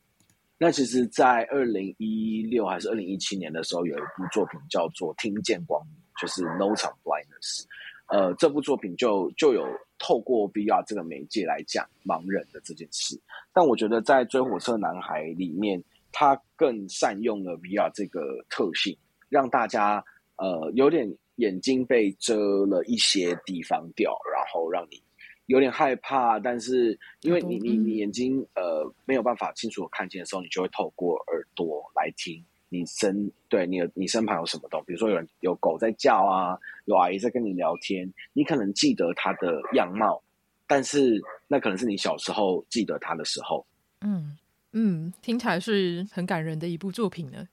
[0.58, 7.66] 那其实，在二零一六还是二零一七年的时候，有一部作品叫做《听见光明》，就是 Notes on Blindness。
[8.08, 9.66] 呃，这部作品就就有
[9.98, 13.20] 透过 VR 这个媒介来讲盲人的这件事，
[13.52, 18.96] 但我觉得在《追火车男孩》里面，他更善用了 VR 这个特性，
[19.30, 20.04] 让大家
[20.38, 22.36] 呃有点眼睛被遮
[22.68, 25.02] 了一些地方掉，然后让你
[25.48, 32.44] 有点害怕，但是因为你你你眼睛呃没有办法清楚的看见的时候，你就会透过耳朵来听。
[32.70, 34.88] 你身对你的你身旁有什么东西？
[34.88, 40.20] 比如说有人有狗在叫啊，有阿姨在跟你聊天，你可能记得他的样貌，
[40.66, 43.64] 但是那可能是你小时候记得他的时候。
[44.02, 44.36] 嗯
[44.72, 47.48] 嗯，听起来是很感人的一部作品呢。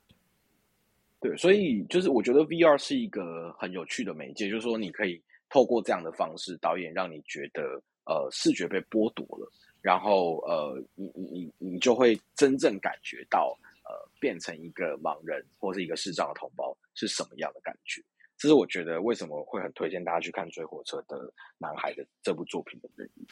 [1.21, 5.21] 对，所以就是我觉得 VR 是一个很有趣的媒介，就是说你可以
[5.51, 13.55] 透过这样的方式，导演让你觉得呃视觉被剥夺了，然后呃你你你你就会真正感觉到。
[13.83, 18.01] 呃，变成一个盲人或是一个视障的同胞是什么样的感觉？
[18.39, 23.27] 这是我觉得为什么会很推荐大家去看《追火车的男孩》的这部作品的原因。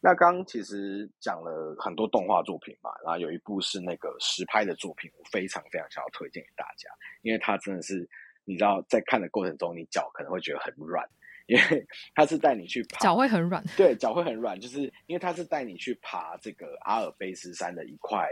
[0.00, 6.88] 那刚其实讲了很多动画作品嘛，然后有一部是那个实拍的作品，我非常非常想要推荐给大家，
[7.22, 8.08] 因为它真的是
[8.46, 11.06] 你知道，在看的过程中，你脚可能会觉得很软，
[11.46, 11.86] 因为
[12.16, 18.26] 它是带你去爬，脚会很软，对，脚会很软，就是因为它是带你去爬这个阿尔卑斯山的一块。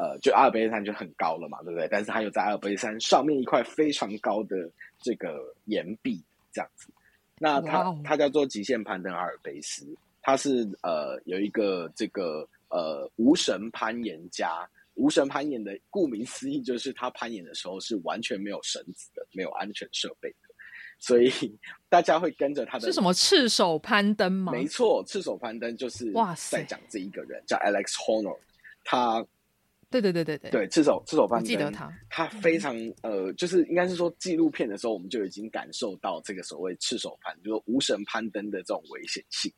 [0.00, 1.88] 呃，就阿尔卑斯山就很高了嘛，对不对？
[1.90, 6.88] 但是它又在阿尔卑斯山上面一块非常高的这个岩壁这样子。
[7.40, 9.84] 那它.它叫做极限攀登阿尔卑斯，
[10.22, 14.64] 它是呃有一个这个呃无绳攀岩家，
[14.98, 20.36] 无绳攀岩的顾名思义就是他攀岩的时候是完全没有绳子的，没有安全设备的，
[20.98, 21.30] 所以
[21.88, 22.86] 大家会跟着他的。
[22.86, 24.52] 是什么赤手攀登吗？
[24.52, 28.38] 没错，赤手攀登就是哇塞，在讲这一个人叫 Alex Honnold，
[28.84, 29.24] 他。
[29.90, 39.50] 对对对对对，对赤手赤手攀登，记得他，他非常呃，就是应该是说纪录片的时候，我们就已经感受到这个所谓赤手攀，就是无绳攀登的这种危险性。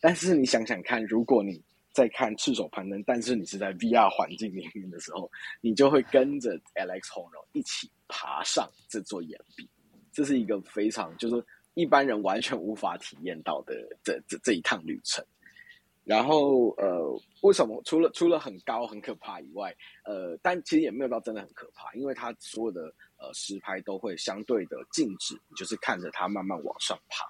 [0.00, 1.62] 但是你想想看，如果你
[1.96, 5.30] 在看赤手攀登，但是你是在 VR 环境里面的时候，
[5.62, 9.66] 你就会跟着 Alex Honnold 一起爬上这座岩壁，
[10.12, 11.42] 这是一个非常就是
[11.72, 13.74] 一般人完全无法体验到的
[14.04, 15.24] 这这这一趟旅程。
[16.04, 19.74] 然后呃，为什么除了除了很高很可怕以外，
[20.04, 27.24] 呃，但其实也没有到真的很可怕，因为它所有的呃实拍都会相对的静止，就是看着它慢慢往上爬。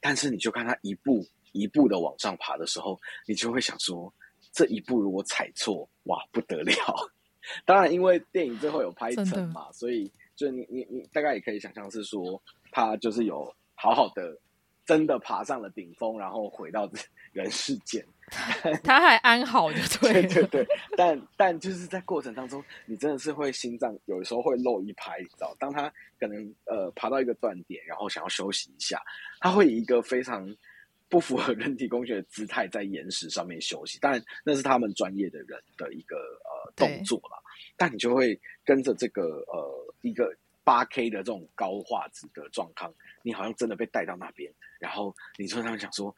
[0.00, 4.12] 但是你就看它一步一步的往上爬的时候，你就会想说，
[4.52, 6.74] 这一步如果踩错，哇，不得了！
[7.64, 12.40] 当然，因为电影最后有拍成嘛，所以就你你你大概也可以想象是说，
[12.70, 14.38] 他就是有好好的
[14.86, 16.88] 真的爬上了顶峰，然后回到
[17.32, 18.04] 人世间。
[18.82, 25.54] 他还安好就对， 对对对，但但就是在过程当中，你真的是会心脏有时候会漏一拍，你知道？
[25.58, 29.02] 当他可能呃爬到一个断点，然后想要休息一下，
[29.40, 30.48] 他会以一个非常
[31.12, 33.98] 不符合人体工学的姿态在岩石上面休息。
[33.98, 37.36] 当然那是他们专业的人的一个呃动作啦，
[37.76, 40.34] 但你就会跟着这个呃一个
[40.64, 42.90] 八 K 的这种高画质的状况，
[43.22, 44.50] 你好像真的被带到那边，
[44.80, 46.16] 然后你就在那边想说。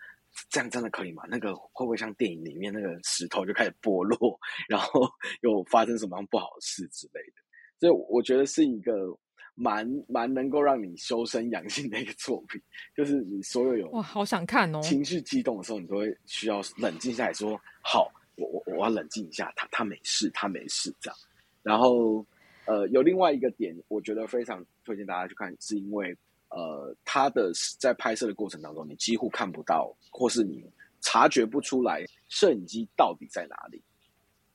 [0.51, 1.23] 这样真的可以吗？
[1.29, 4.37] 那个会不会像电影里面那个石头就开始剥落，
[4.69, 5.09] 然后
[5.43, 7.41] 又发生什么样不好的事之类的？
[7.79, 9.17] 所以我觉得是一个
[9.55, 12.61] 蛮蛮能够让你修身养性的一个作品。
[12.97, 21.17] 就是你所有有哇，好想看哦，情绪激动的时候，你都会需要冷静下来说，好，我我我要冷静一下，他他没事，他没事这样。
[21.63, 22.25] 然后
[22.67, 26.17] 呃，有另外一个点，我觉得非常推荐大家去看，是因为。
[26.51, 27.51] 呃，他的
[27.81, 30.65] 在拍摄的过程当中，你几乎看不到，或是你
[31.01, 33.83] 察觉不出来摄影机到底在哪里。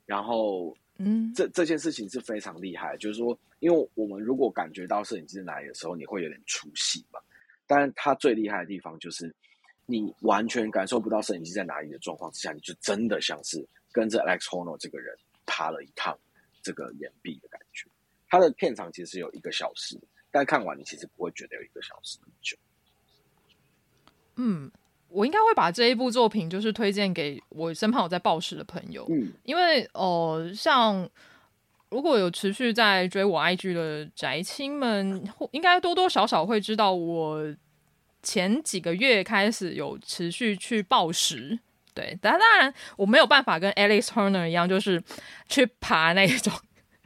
[0.06, 7.18] 然后，嗯，这这件事情是非常厉害，就是说，因为我们如果感觉到摄影机在哪里的时候，你会有点出戏嘛。
[7.66, 9.34] 但他最厉害的地方就是，
[9.86, 16.18] 你完全感受不到摄影机在哪里的状况之下，你就真的像是跟着 Alex Honnold 这个人爬了一趟
[16.62, 17.88] 这个岩壁的感觉。
[18.28, 19.98] 他的片长其实有一个小时。
[20.32, 22.56] 但看完你其实不会觉得有一个小时那么久。
[24.36, 24.70] 嗯，
[25.10, 29.06] 我应该会把这一部作品就是推荐给我身旁有在暴食的朋友。
[29.10, 31.08] 嗯，因为哦、呃，像
[31.90, 37.54] 如果有持续在追我 IG 的宅青们，应该多多少少会知道我
[38.22, 41.58] 前几个月开始有持续去暴食。
[41.92, 45.02] 对，但当然我没有办法跟 Alex Honnold 一样，就是
[45.48, 46.52] 去爬那种。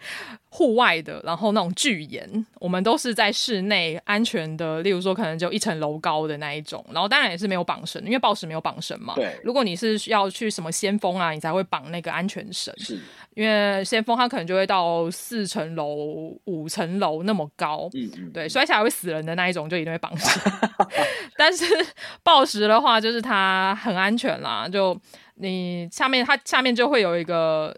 [0.50, 9.14] 户外的，然后那种巨岩，我们都是在室内安全的，例如说可能就一层楼高的那一种，然后当然也是没有绑绳，因为暴石没有绑绳嘛。
[9.16, 12.72] 对，如果你是要去什么先锋啊，你才会绑那个安全绳。
[12.78, 13.00] 是，
[13.34, 20.40] 因为先锋它可能就会到四层楼、五层楼那么高，嗯嗯，对，摔下来会死人的那一种就一定会绑绳。
[21.36, 21.64] 但是
[22.22, 24.96] 暴石的话，就是它很安全啦，就
[25.34, 27.76] 你下面它下面就会有一个。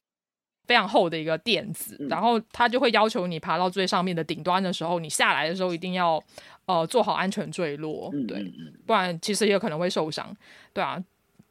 [0.66, 6.22] 非常厚的一个垫子，然后它就会要求你爬到最上面的顶端的时候，你下来的时候一定要
[6.66, 8.44] 呃做好安全坠落，对，
[8.86, 10.34] 不然其实也有可能会受伤，
[10.72, 11.02] 对啊。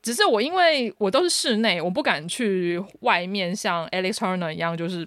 [0.02, 5.04] 只是我因为我都是室内，我不敢去外面像 Alex Honnold 一样，就是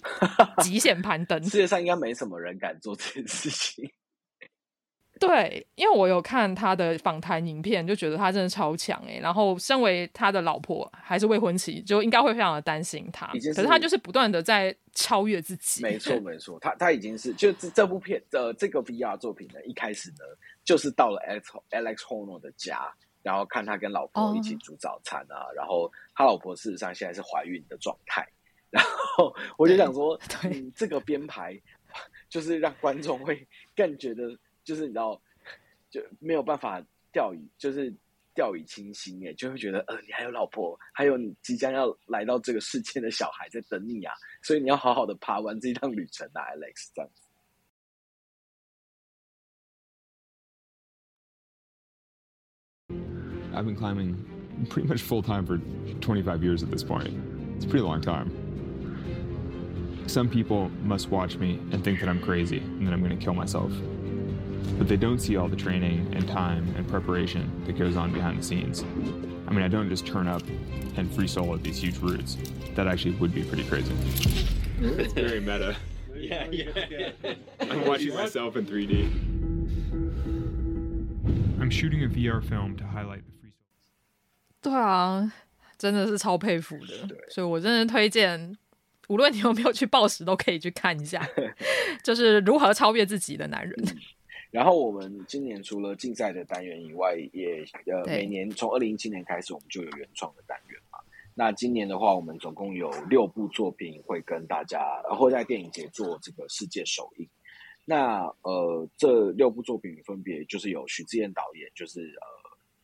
[0.60, 1.40] 极限攀登。
[1.48, 3.88] 世界上应该没什么人敢做这件事情。
[5.18, 9.18] 对，因为我有看他的访谈影片，就觉得他真的超强哎。
[9.20, 13.26] 然后，身为他的老婆还是未婚妻，就应该会非常的担心他。
[13.26, 15.82] 可是他就是不断的在超越自己。
[15.82, 20.24] 没错， 没错，他他已经是就这这部片的、呃、这个 VR 作品呢，一开始呢
[20.64, 22.92] 就是到了 Alex Alex Honnold 的家，
[23.22, 25.46] 然后看他跟老婆一起煮早餐啊。
[25.48, 25.58] Oh.
[25.58, 28.26] 然后他老婆事实上现在是怀孕的状态。
[28.70, 31.58] 然后我就想说，对，对、嗯，这个编排
[32.28, 34.38] 就是让观众会更觉得。
[34.68, 35.18] 就是你知道，
[35.88, 37.90] 就没有办法掉以就是
[38.34, 44.12] 掉以轻心耶，就会觉得呃，你还有老婆，还有你即将要来到这个世界的小孩在等你啊，
[44.42, 47.22] 所以你要好好的爬完这一趟旅程啊，Alex 这样子。
[53.54, 54.16] I've been climbing
[54.68, 55.58] pretty much full time for
[56.02, 57.08] 25 years at this point.
[57.56, 58.30] It's a pretty long time.
[60.06, 63.24] Some people must watch me and think that I'm crazy and that I'm going to
[63.24, 63.72] kill myself.
[64.77, 68.39] But they don't see all the training and time and preparation that goes on behind
[68.39, 68.83] the scenes.
[69.47, 70.41] I mean, I don't just turn up
[70.97, 72.37] and free solo these huge routes.
[72.75, 73.93] That actually would be pretty crazy.
[74.81, 75.75] It's very meta.
[76.15, 76.71] Yeah, yeah.
[77.59, 79.09] I'm watching myself in 3D.
[81.61, 83.63] I'm shooting a VR film to highlight the free solo.
[84.61, 85.31] 对啊，
[85.77, 87.15] 真的是超佩服的。
[87.29, 88.55] 所以我真的推荐，
[89.07, 91.27] 无论你有没有去抱石，都可以去看一下，
[92.03, 93.75] 就是如何超越自己的男人。
[94.50, 100.98] 然后我们今年除了竞赛的单元以外，也呃每年从二零一七年开始，我们就有原创的单元嘛。
[101.34, 107.28] 那今年的话，我们总共有六部作品会跟大家，会在电影节做这个世界首映。
[107.84, 112.26] 那呃，这六部作品分别就是有许志彦导演，就是呃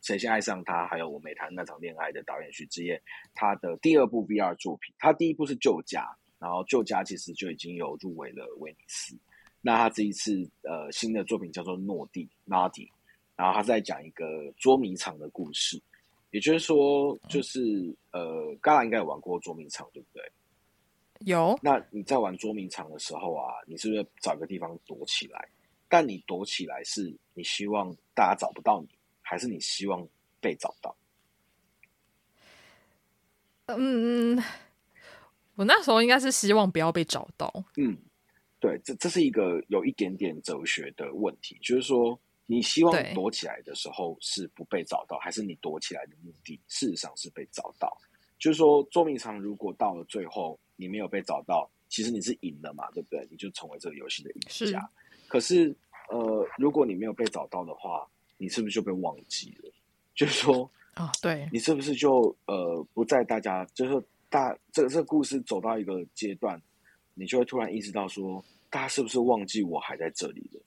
[0.02, 3.00] 谁先爱上他，还有我没谈那场恋爱的导演许志彦，
[3.34, 6.06] 他的第二部 VR 作品，他第一部是旧家，
[6.38, 9.16] 然后旧家其实就已经有入围了威尼斯。
[9.66, 12.86] 那他这一次呃新的作品叫做《诺蒂》（Noddy），
[13.34, 15.80] 然后他在讲一个捉迷藏的故事，
[16.32, 20.22] 也就是说，就是呃，刚刚应该有玩过捉迷藏，对不对？
[21.20, 21.58] 有。
[21.62, 25.48] 那你在玩捉迷藏的时候啊，你是不是找个地方躲起来？
[25.88, 28.88] 但你躲起来是你希望大家找不到你，
[29.22, 30.06] 还是你希望
[30.42, 30.94] 被找到？
[33.68, 34.44] 嗯嗯，
[35.54, 37.50] 我那时候应该是希望不要被找到。
[37.78, 37.96] 嗯。
[38.64, 47.94] 对，这这是一个有一点点哲学的问题，就是说，你希望躲起来的时候是不被找到，还是你躲起来的目的事实上是被找到？
[48.38, 53.28] 就是说，捉迷藏如果到了最后你没有被找到，其实你是赢了嘛，对不对？
[53.30, 54.48] 你就成为这个游戏的赢家。
[54.48, 54.80] 是。
[55.28, 55.76] 可是，
[56.08, 58.08] 呃，如果你没有被找到的话，
[58.38, 59.70] 你是不是就被忘记了？
[60.14, 66.58] 就是说，啊，对，你是不是就呃不在大家就是大这个这个故事走到一个阶段，
[67.14, 70.60] 你就会突然意识到说，大家是不是忘记我还在这里了？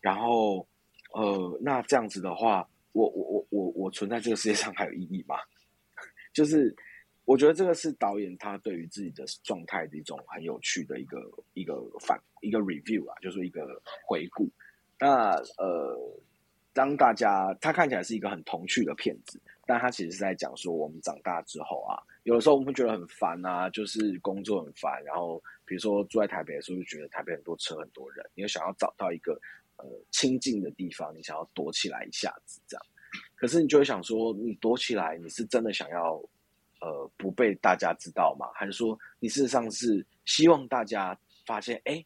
[0.00, 0.66] 然后
[1.12, 5.36] 呃，那这样子的话，我我我我我存在这个世界上还有意义吗？
[6.32, 6.74] 就是
[7.24, 11.18] 我觉得这个是导演他对于自己的状态的一种很有趣的一个
[11.54, 14.48] 一个反一个 review 啊，就是一个回顾。
[14.98, 15.98] 那呃，
[16.72, 19.40] 当大家他看起来是一个很童趣的片子。
[19.66, 25.00] 但他其实是在讲说，我们长大之后啊，有的时候我们会觉得很烦啊，就是工作很烦。
[25.04, 25.40] 然后，
[25.70, 29.40] 比如说住在台北的时候，就觉得台北很多车很多人，你又想要找到一个
[29.76, 32.84] 呃清静的地方，你想要躲起来一下子这样。
[33.36, 36.20] 可是你就会想说，你躲起来，你是真的想要
[36.80, 38.48] 呃不被大家知道吗？
[38.52, 41.16] 还是说你事实上是希望大家
[41.46, 42.04] 发现，哎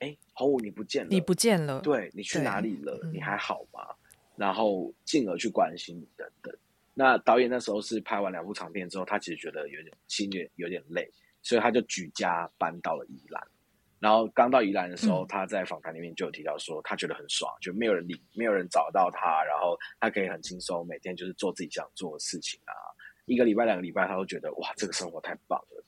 [0.00, 2.98] 哎，洪武你不见了，你不见了，对，你去哪里了？
[3.12, 3.94] 你还好吗？
[4.34, 6.52] 然后进而去关心你等等。
[6.94, 11.08] 那导演那时候是拍完两部长片之后，他其实觉得有点心有有点累，
[11.44, 13.40] 所以他就举家搬到了宜兰。
[14.00, 22.74] 然后刚到宜兰的时候，嗯、他在访谈里面就有提到说，他觉得很爽，就没有人理，没有人找到他，然后他可以很轻松，每天就是做自己想做的事情啊。
[23.26, 25.84] 一个礼拜、两个礼拜，他都觉得哇，这个生活太棒了。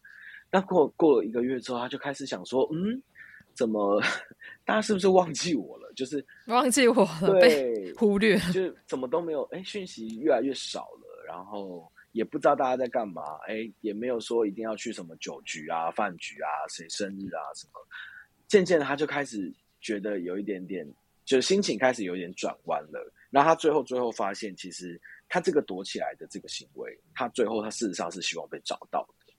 [0.50, 3.02] 那过过了一个月之后，他就开始想说，嗯。
[3.54, 3.98] 怎么？
[4.66, 5.90] 大家是不是忘记我了？
[5.94, 9.44] 就是 忘记我了，被忽略，就怎么都没有。
[9.44, 13.22] 哎，讯息越来越少了，然后也不知道大家在干嘛。
[13.46, 17.72] 哎，也没有说一定要去什么酒局啊、饭局啊、谁生日啊什么。
[18.48, 20.86] 渐渐的，他就开始觉得有一点点，
[21.24, 23.12] 就是心情开始有点转弯了。
[23.30, 29.34] 然后他最后最后发现，其实他这个躲起来的这个行为，他最后他事实上是希望被找到的。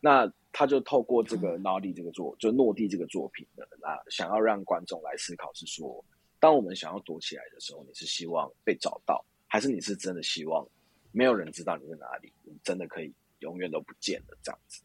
[0.00, 0.32] 那。
[0.52, 6.04] 他就透过这个 Noddy 这个作，就诺地这个作品的，那想要让观众来思考是说，
[6.40, 10.66] 当我们想要躲起来的时候，你是希望被找到，还是你是真的希望
[11.12, 14.82] 没有人知道你在哪里，你真的可以永远都不见了这样子？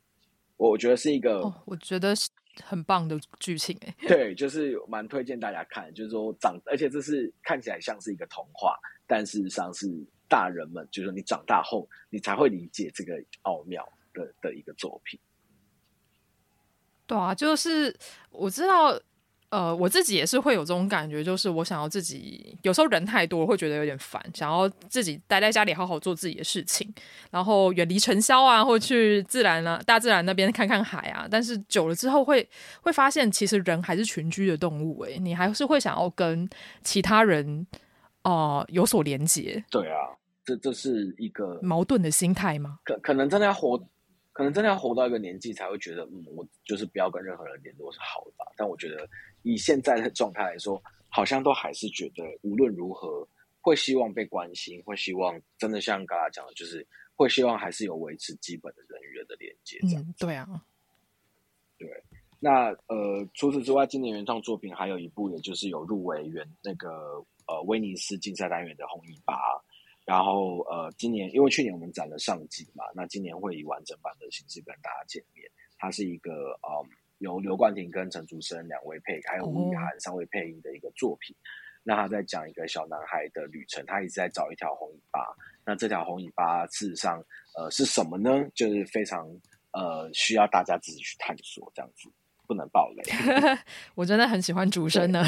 [0.57, 2.29] 我觉得是一个，哦、我觉得是
[2.63, 3.93] 很棒的剧情哎。
[4.07, 9.85] 对，就是蛮推荐大家看，就是说长，而且这是看起来像是一个童话，但事实上是
[10.29, 15.19] 大人们，就是说你长大后你才会理解这个奥妙的的一个作品。
[17.05, 17.93] 对啊，就是
[18.29, 18.97] 我知道，
[19.55, 26.93] 呃，我自己也是会有这种感觉，就是我想要自己，有时候人太多会觉得有点烦，想要自己待在家里好好做自己的事情，
[27.31, 31.25] 然后远离尘嚣啊，或去自然啊、大自然那边看看海啊。
[31.31, 32.45] 但是久了之后会
[32.81, 36.49] 会发现，其实人还是群居的动物，诶，你还是会想要跟
[36.83, 37.65] 其他人
[38.23, 39.63] 哦、呃、有所连接。
[39.71, 39.95] 对啊，
[40.43, 42.79] 这这是一个矛盾的心态吗？
[42.83, 43.81] 可可能真的要活。
[44.37, 48.43] 可能真的要活到一个年纪，才会觉得，嗯，我就是不要跟任何人联络是好的吧。
[48.57, 49.07] 但我觉得，
[49.45, 53.25] 以现在的状态来说，好像都还是觉得，无论如何，
[53.61, 56.85] 会希望被关心，会希望真的像刚才讲的，就是
[57.15, 59.77] 会希望还是有维持基本的人与人的连接。
[59.81, 60.47] 这样、嗯，对啊，
[61.77, 61.87] 对。
[62.39, 69.33] 那呃，除此之外，今年原创作品还有一部，也就是有入围原那个呃威尼斯竞赛单元的《红尾巴》。
[70.05, 75.49] 然后呃，今年因为去年我们展了上集嘛，那今年会以完整版的形式跟大家见面。
[75.77, 76.31] 它是一个
[76.61, 76.85] 呃
[77.19, 81.35] 由刘冠廷跟陈竹生两位配，还有吴以涵三位配音的一个作品。
[81.35, 81.39] 哦、
[81.83, 85.19] 那他在讲一个小男孩的旅程，他一直在找一条红尾巴。
[85.65, 87.23] 那这条红尾巴事实上
[87.57, 88.47] 呃是什么呢？
[88.53, 89.27] 就是非常
[89.71, 92.09] 呃需要大家自己去探索，这样子
[92.47, 93.03] 不能暴雷。
[93.95, 95.23] 我真的很喜欢竹生呢。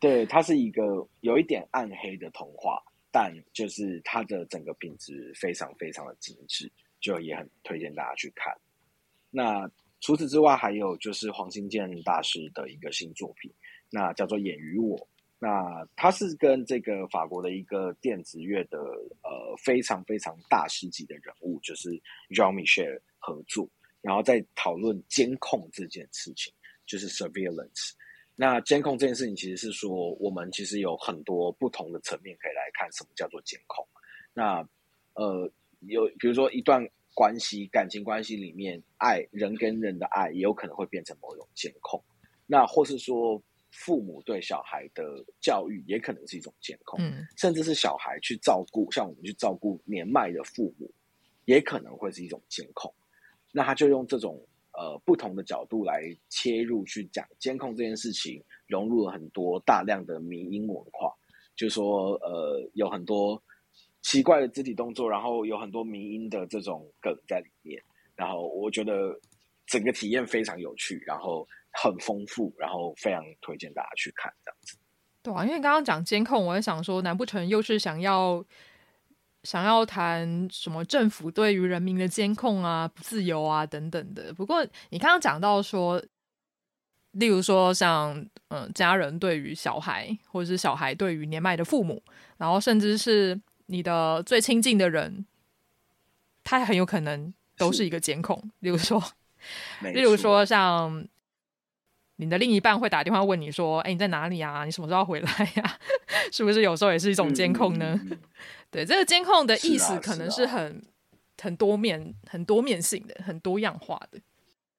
[0.00, 2.82] 对， 它是一个有一点暗黑的童话。
[3.10, 6.70] 但就是它的整个品质非常非常的精致，
[7.00, 8.54] 就也很推荐大家去看。
[9.30, 9.68] 那
[10.00, 13.52] 除此之外，还有就是黄新建大师的一个新作品，
[13.90, 14.96] 那叫做《演与我》。
[15.40, 18.78] 那他是跟这个法国的一个电子乐的
[19.22, 21.90] 呃非常非常大师级的人物，就是
[22.30, 23.68] Jean Michel 合作，
[24.00, 26.52] 然后在讨论监控这件事情，
[26.86, 27.92] 就是 surveillance。
[28.34, 33.86] 那监控这件事情，其实是说，我们其实有很多不同的层面可以来看，什么叫做监控。
[34.34, 34.68] 那
[35.14, 35.48] 呃，
[35.80, 36.84] 有比如说一段
[37.18, 42.00] 关系、感情关系里面，爱人跟人的爱，也有可能会变成某种监控。
[42.46, 43.42] 那或是说，
[43.72, 45.02] 父母对小孩的
[45.40, 47.00] 教育，也可能是一种监控。
[47.02, 50.88] 嗯，甚至是小孩去照顾，像我们去照顾年迈的父母，
[51.44, 52.94] 也可能会是一种监控。
[53.50, 54.40] 那他就用这种。
[54.78, 61.12] 呃，不同的角度来切入去讲监控这件事情，融入了很多大量的民音文化，
[61.56, 63.42] 就是说呃，有很多
[64.08, 67.78] 奇怪的肢体动作，然后有很多迷音的这种梗在里面，
[68.16, 69.14] 然后我觉得
[69.66, 74.78] 整个体验非常有趣，然后很丰富，然后非常推荐大家去看这样子。
[75.22, 78.42] 对啊，因为刚刚讲监控，我也想说，难不成又是想要
[79.42, 84.32] 想要谈什么政府对于人民的监控啊、不自由啊等等的。
[84.32, 86.02] 不过你刚刚讲到说，
[87.12, 92.02] 例如说像嗯、家人对于小孩，或者是小孩对于年迈的父母，
[92.38, 93.38] 然后甚至是
[93.68, 95.24] 你的最亲近的人，
[96.44, 98.50] 他很有可能都是一个监控。
[98.58, 99.02] 例如说，
[99.94, 101.08] 例如说像。
[102.20, 104.64] 你的另一半会打电话问你说：“哎，你在哪里啊？
[104.64, 105.78] 你什么时候回来呀？
[106.32, 108.18] 是不是有时候也是一种监控呢？”嗯嗯嗯、
[108.72, 110.82] 对，这个监控的意思可能是很
[111.40, 114.18] 很多面、很多面性的、很多样化的。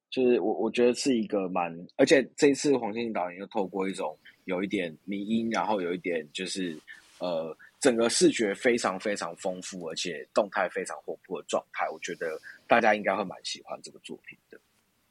[0.10, 6.78] 就是我我觉得是一个蛮，而且这一次黄心颖导演又透过一种有一点迷音，然后有一点就是
[7.20, 14.59] 呃，整个视觉非常非常丰富，而且动态非常活泼的状态，我觉得大家应该会蛮喜欢这个作品的。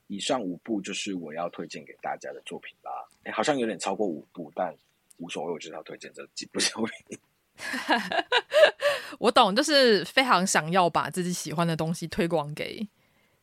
[0.06, 2.90] 以上五部就是我要推荐给大家的作品吧。
[3.24, 4.74] 哎，好像有点超过五部，但
[5.18, 7.18] 无所谓，我就是要推荐这几部作品。
[9.18, 12.86] 我懂，就是非常想要把自己喜欢的东西推广给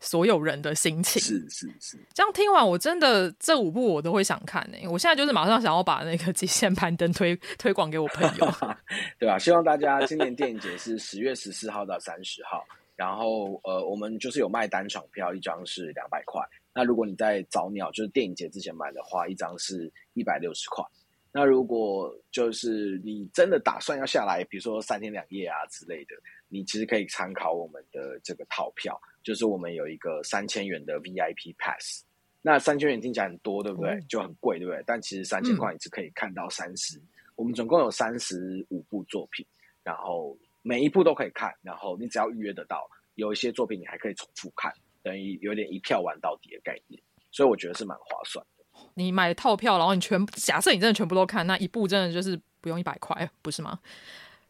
[0.06, 1.22] 所有人的心情。
[1.22, 1.98] 是是是。
[2.14, 4.78] 这样听完，我真的这五部我都会想看呢。
[4.90, 8.46] 我现在就是马上想要把那个《极限攀登》推 推广给我朋友，
[9.20, 9.38] 对吧？
[9.40, 12.64] 希望大家今年电影节是 十月十四号到三十号。
[12.96, 16.42] 然后，呃，我们就是有卖单场票，一张是两百块。
[16.74, 20.82] 那如果你在早鸟，就是电影节之前买的话，一张是一百六十块。
[21.30, 26.16] 那如果就是你真的打算要下来，比如说三天两夜啊之类的，
[26.48, 32.06] 你其实可以参考我们的这个套票，就是我们有一个三千元的 VIP Pass。
[32.42, 33.92] 那三千元听起来很多，对不对？
[33.92, 34.82] 嗯、就很贵，对不对？
[34.88, 37.08] 但其实三千块你是可以看到三十、嗯。
[37.36, 39.46] 我们总共有三十五部作品，
[39.84, 40.38] 然后。
[40.68, 44.74] 每一部都可以看，然后你只要预约得到，有一些作品你还可以重复看，
[45.04, 47.00] 等于有点一票玩到底的概念，
[47.30, 48.64] 所以我觉得是蛮划算的。
[48.96, 53.80] 你买套票，然后你全假设你真的全部都看，那一部真的就是不用一百块，不是吗？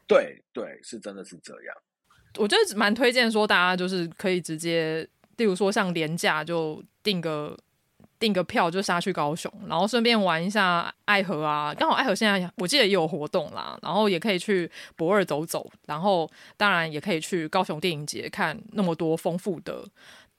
[0.08, 1.76] 对对，是真的是这样。
[2.38, 5.08] 我觉得蛮推荐说大家就是可以直接，
[5.38, 7.58] 例如说像廉价就订个。
[8.18, 11.74] 订个票就下去高雄，然后顺便玩一下爱河啊。
[11.78, 19.86] 刚好爱河现在我记得也有活动啦，然后也可以去博二走走，然后当然也可以去高雄电影节看那么多丰富的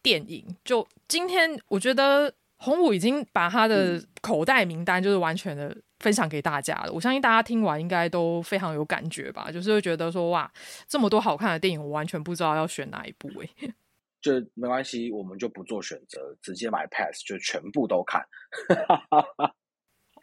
[0.03, 0.43] 电影。
[0.65, 6.93] 就今天我觉得洪武已经把他的口袋名单就是完全的分享给大家了。
[6.93, 10.51] 我相信大家听完应该都非常有感觉吧，就是会觉得说哇，
[10.87, 13.75] 这么多好看的电影，我完全不知道要选哪一部诶、欸。
[14.21, 18.27] 就没关系，我们就不做选择，直接买 pass 就全部都看。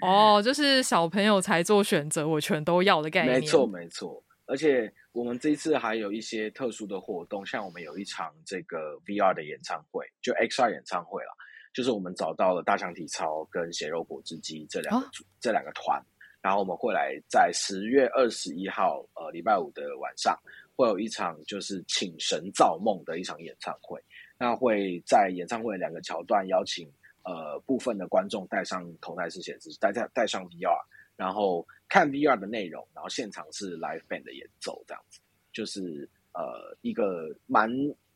[0.01, 3.39] 哦，就是小朋友才做选择，我全都要的概 念。
[3.39, 4.21] 没错，没错。
[4.45, 11.31] 而且我们这一次还有一些特殊的活动，像我们有一场这个 VR 的演唱会，就 XR 演唱会啦，
[11.73, 16.01] 就是我们找到了大象体操跟血肉果汁机这两个组、啊、这两个团，
[16.41, 20.37] 然后我们会来在十月二十一号呃礼拜五的晚上。
[20.75, 24.03] 会有一场就是请神造梦的一场演唱会，
[24.39, 30.75] 那会在演唱会两个桥段邀请呃部分的观众带上头戴式显示，带带带上 VR，
[31.15, 35.19] 然后看 VR 的内容，然后现场是 live band 的演奏，这样子。
[35.51, 37.69] 就是呃一个蛮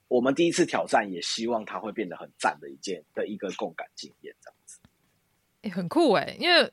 [0.07, 4.79] 我们第一次挑战，也希望它会变得很赞的一件的一个共感经验，这样子，
[5.63, 6.71] 欸、很酷哎，因为。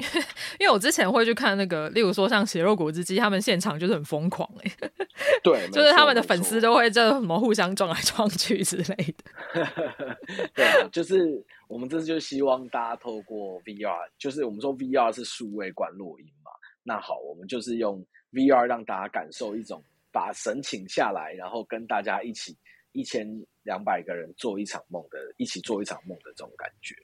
[0.58, 5.06] 因为我之前会去看那个，例如说像血肉果汁机，他们现场就是很疯狂哎、欸，
[5.42, 9.68] 对， 就是他们的粉丝都会这什么互相撞来撞去之类的。
[10.54, 16.50] 对啊，就是我们这次就希望大家透过 VR，就是我们说 VR 是数位观落音嘛，
[16.82, 18.02] 那好，我们就是用
[18.32, 22.56] VR 让大家感受一种把神请下来，然后跟大家一起
[22.92, 23.26] 一千
[23.62, 26.96] 两百个人做一场梦的，一起做一场梦的这种感觉。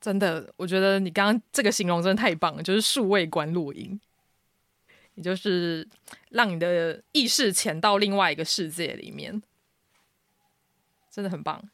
[0.00, 3.98] 真的，我觉得你刚刚这个形容真的太棒了，就是数位观录音，
[5.14, 5.88] 也就是
[6.28, 9.42] 让你的意识潜到另外一个世界里面，
[11.10, 11.70] 真的很棒。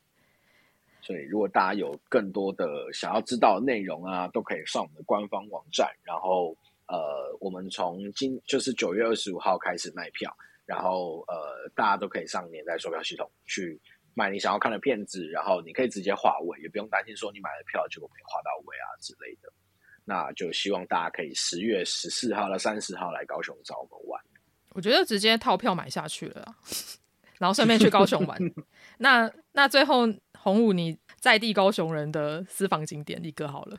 [1.02, 5.90] 所以，如果大家有更多的想要知道的内容啊，都可以上我们的官方网站。
[6.05, 6.57] 然后，
[6.91, 10.37] 呃，我们从今就是九月二十五号开始卖票，
[10.67, 13.81] 然后呃，大家都可以上年代售票系统去。
[14.12, 19.51] 买你想要看的片子，然后你可以直接划位，也不用担心说你买了票结果没划到位啊之类的。
[20.05, 24.21] 那就希望大家可以十月十四号到三十号来高雄找我们玩。
[24.71, 26.55] 我觉得直接套票买下去了，
[27.39, 28.37] 然后顺便去高雄玩。
[28.99, 30.01] 那那最后
[30.37, 33.79] 洪武你在地高雄人的私房景点一个好了，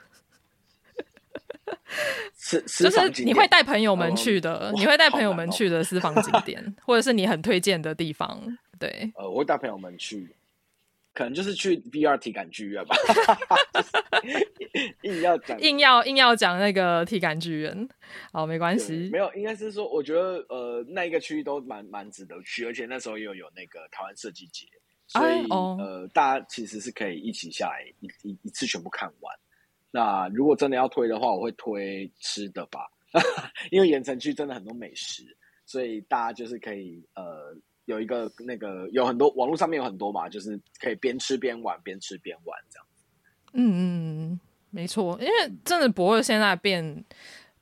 [2.67, 8.57] 就是你会带朋友们去的，哦、你会带朋友们去的私房景点，或者是你很推荐的地方。
[8.79, 10.35] 对，呃，我会带朋友们去。
[11.13, 12.95] 可能就是去 VR 体感剧院吧，
[15.03, 17.89] 硬要讲，硬要硬要讲那个体感剧院，
[18.31, 24.65] 好，没关系，没有，应该是说，我觉得呃，那一个区域都蛮蛮值得去，而且那时候又有那个台湾设计节，
[25.05, 29.35] 所以、哎哦、呃，大家其实是可以一起下来一一一次全部看完。
[29.91, 32.87] 那如果真的要推的话，我会推吃的吧，
[33.71, 35.23] 因为盐城区真的很多美食，
[35.65, 37.55] 所以大家就是可以呃。
[37.85, 42.85] 有一个那个有很多网络上面有很多嘛，就是可以边吃边玩，边吃边玩这样。
[43.53, 44.39] 嗯嗯，
[44.69, 45.33] 没错，因为
[45.65, 47.03] 真的博二现在变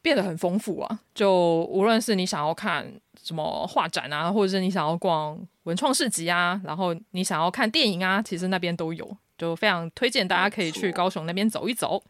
[0.02, 1.00] 变得很丰富啊。
[1.16, 2.86] 就无论是你想要看
[3.24, 12.03] 什么画展啊，或者是你想要逛文创市集啊，然后你想要看电影啊，其实那边都有，就非常推荐大家可以去高雄那边走一走。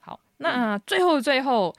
[0.00, 1.74] 好，那最后最后。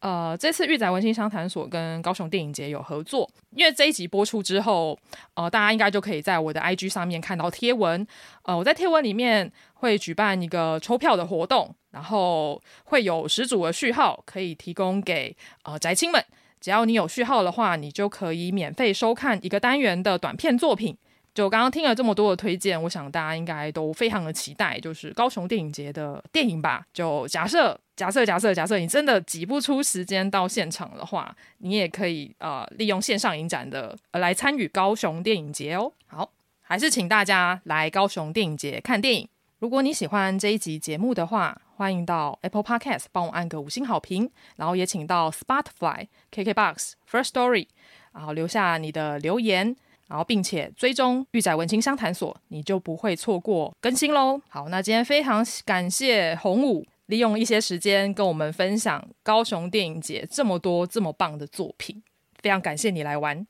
[0.00, 4.98] 呃，这次玉仔文青商谈所跟高雄电影节有合作，因为这一集播出之后，
[5.32, 8.06] 呃，大家应该就可以在我的 IG 上面看到贴文。
[8.42, 16.22] 呃，我在贴文里面会举办一个抽票的活动，然后会有十组的序号可以提供给呃宅青们，
[16.60, 20.98] 只要你有序号的话，你就可以免费收看一个单元的短片作品。
[21.34, 26.86] 就刚刚听了这么多的推荐，我想大家应该都非常的期待，就是高雄电影节的电影吧。
[26.92, 35.92] 就假设假设假设假设你真的挤不出时间到现场的话，你也可以呃利用线上影展的呃来参与高雄电影节哦。
[36.06, 36.30] 好，
[36.62, 39.28] 还是请大家来高雄电影节看电影。
[39.58, 47.66] 如果你喜欢这一集节目的话，欢迎到 Apple Podcast 帮我按个五星好评，然后也请到 Spotify、KKBox、First Story，
[48.12, 49.74] 然后留下你的留言。
[50.14, 54.40] 然后，并且追踪玉仔文青商谈所，你就不会错过更新喽。
[54.48, 62.00] 好，那今天非常感谢洪武利用一些时间跟我们分享高雄电影节这么多这么棒的作品，
[62.40, 63.44] 非常感谢你来玩。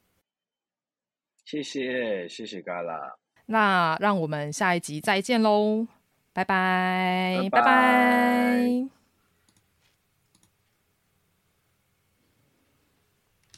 [1.45, 3.17] 谢谢，谢谢嘎啦。
[3.45, 5.87] 那让我们下一集再见喽，
[6.33, 7.61] 拜拜，拜拜。
[7.61, 9.04] 拜拜。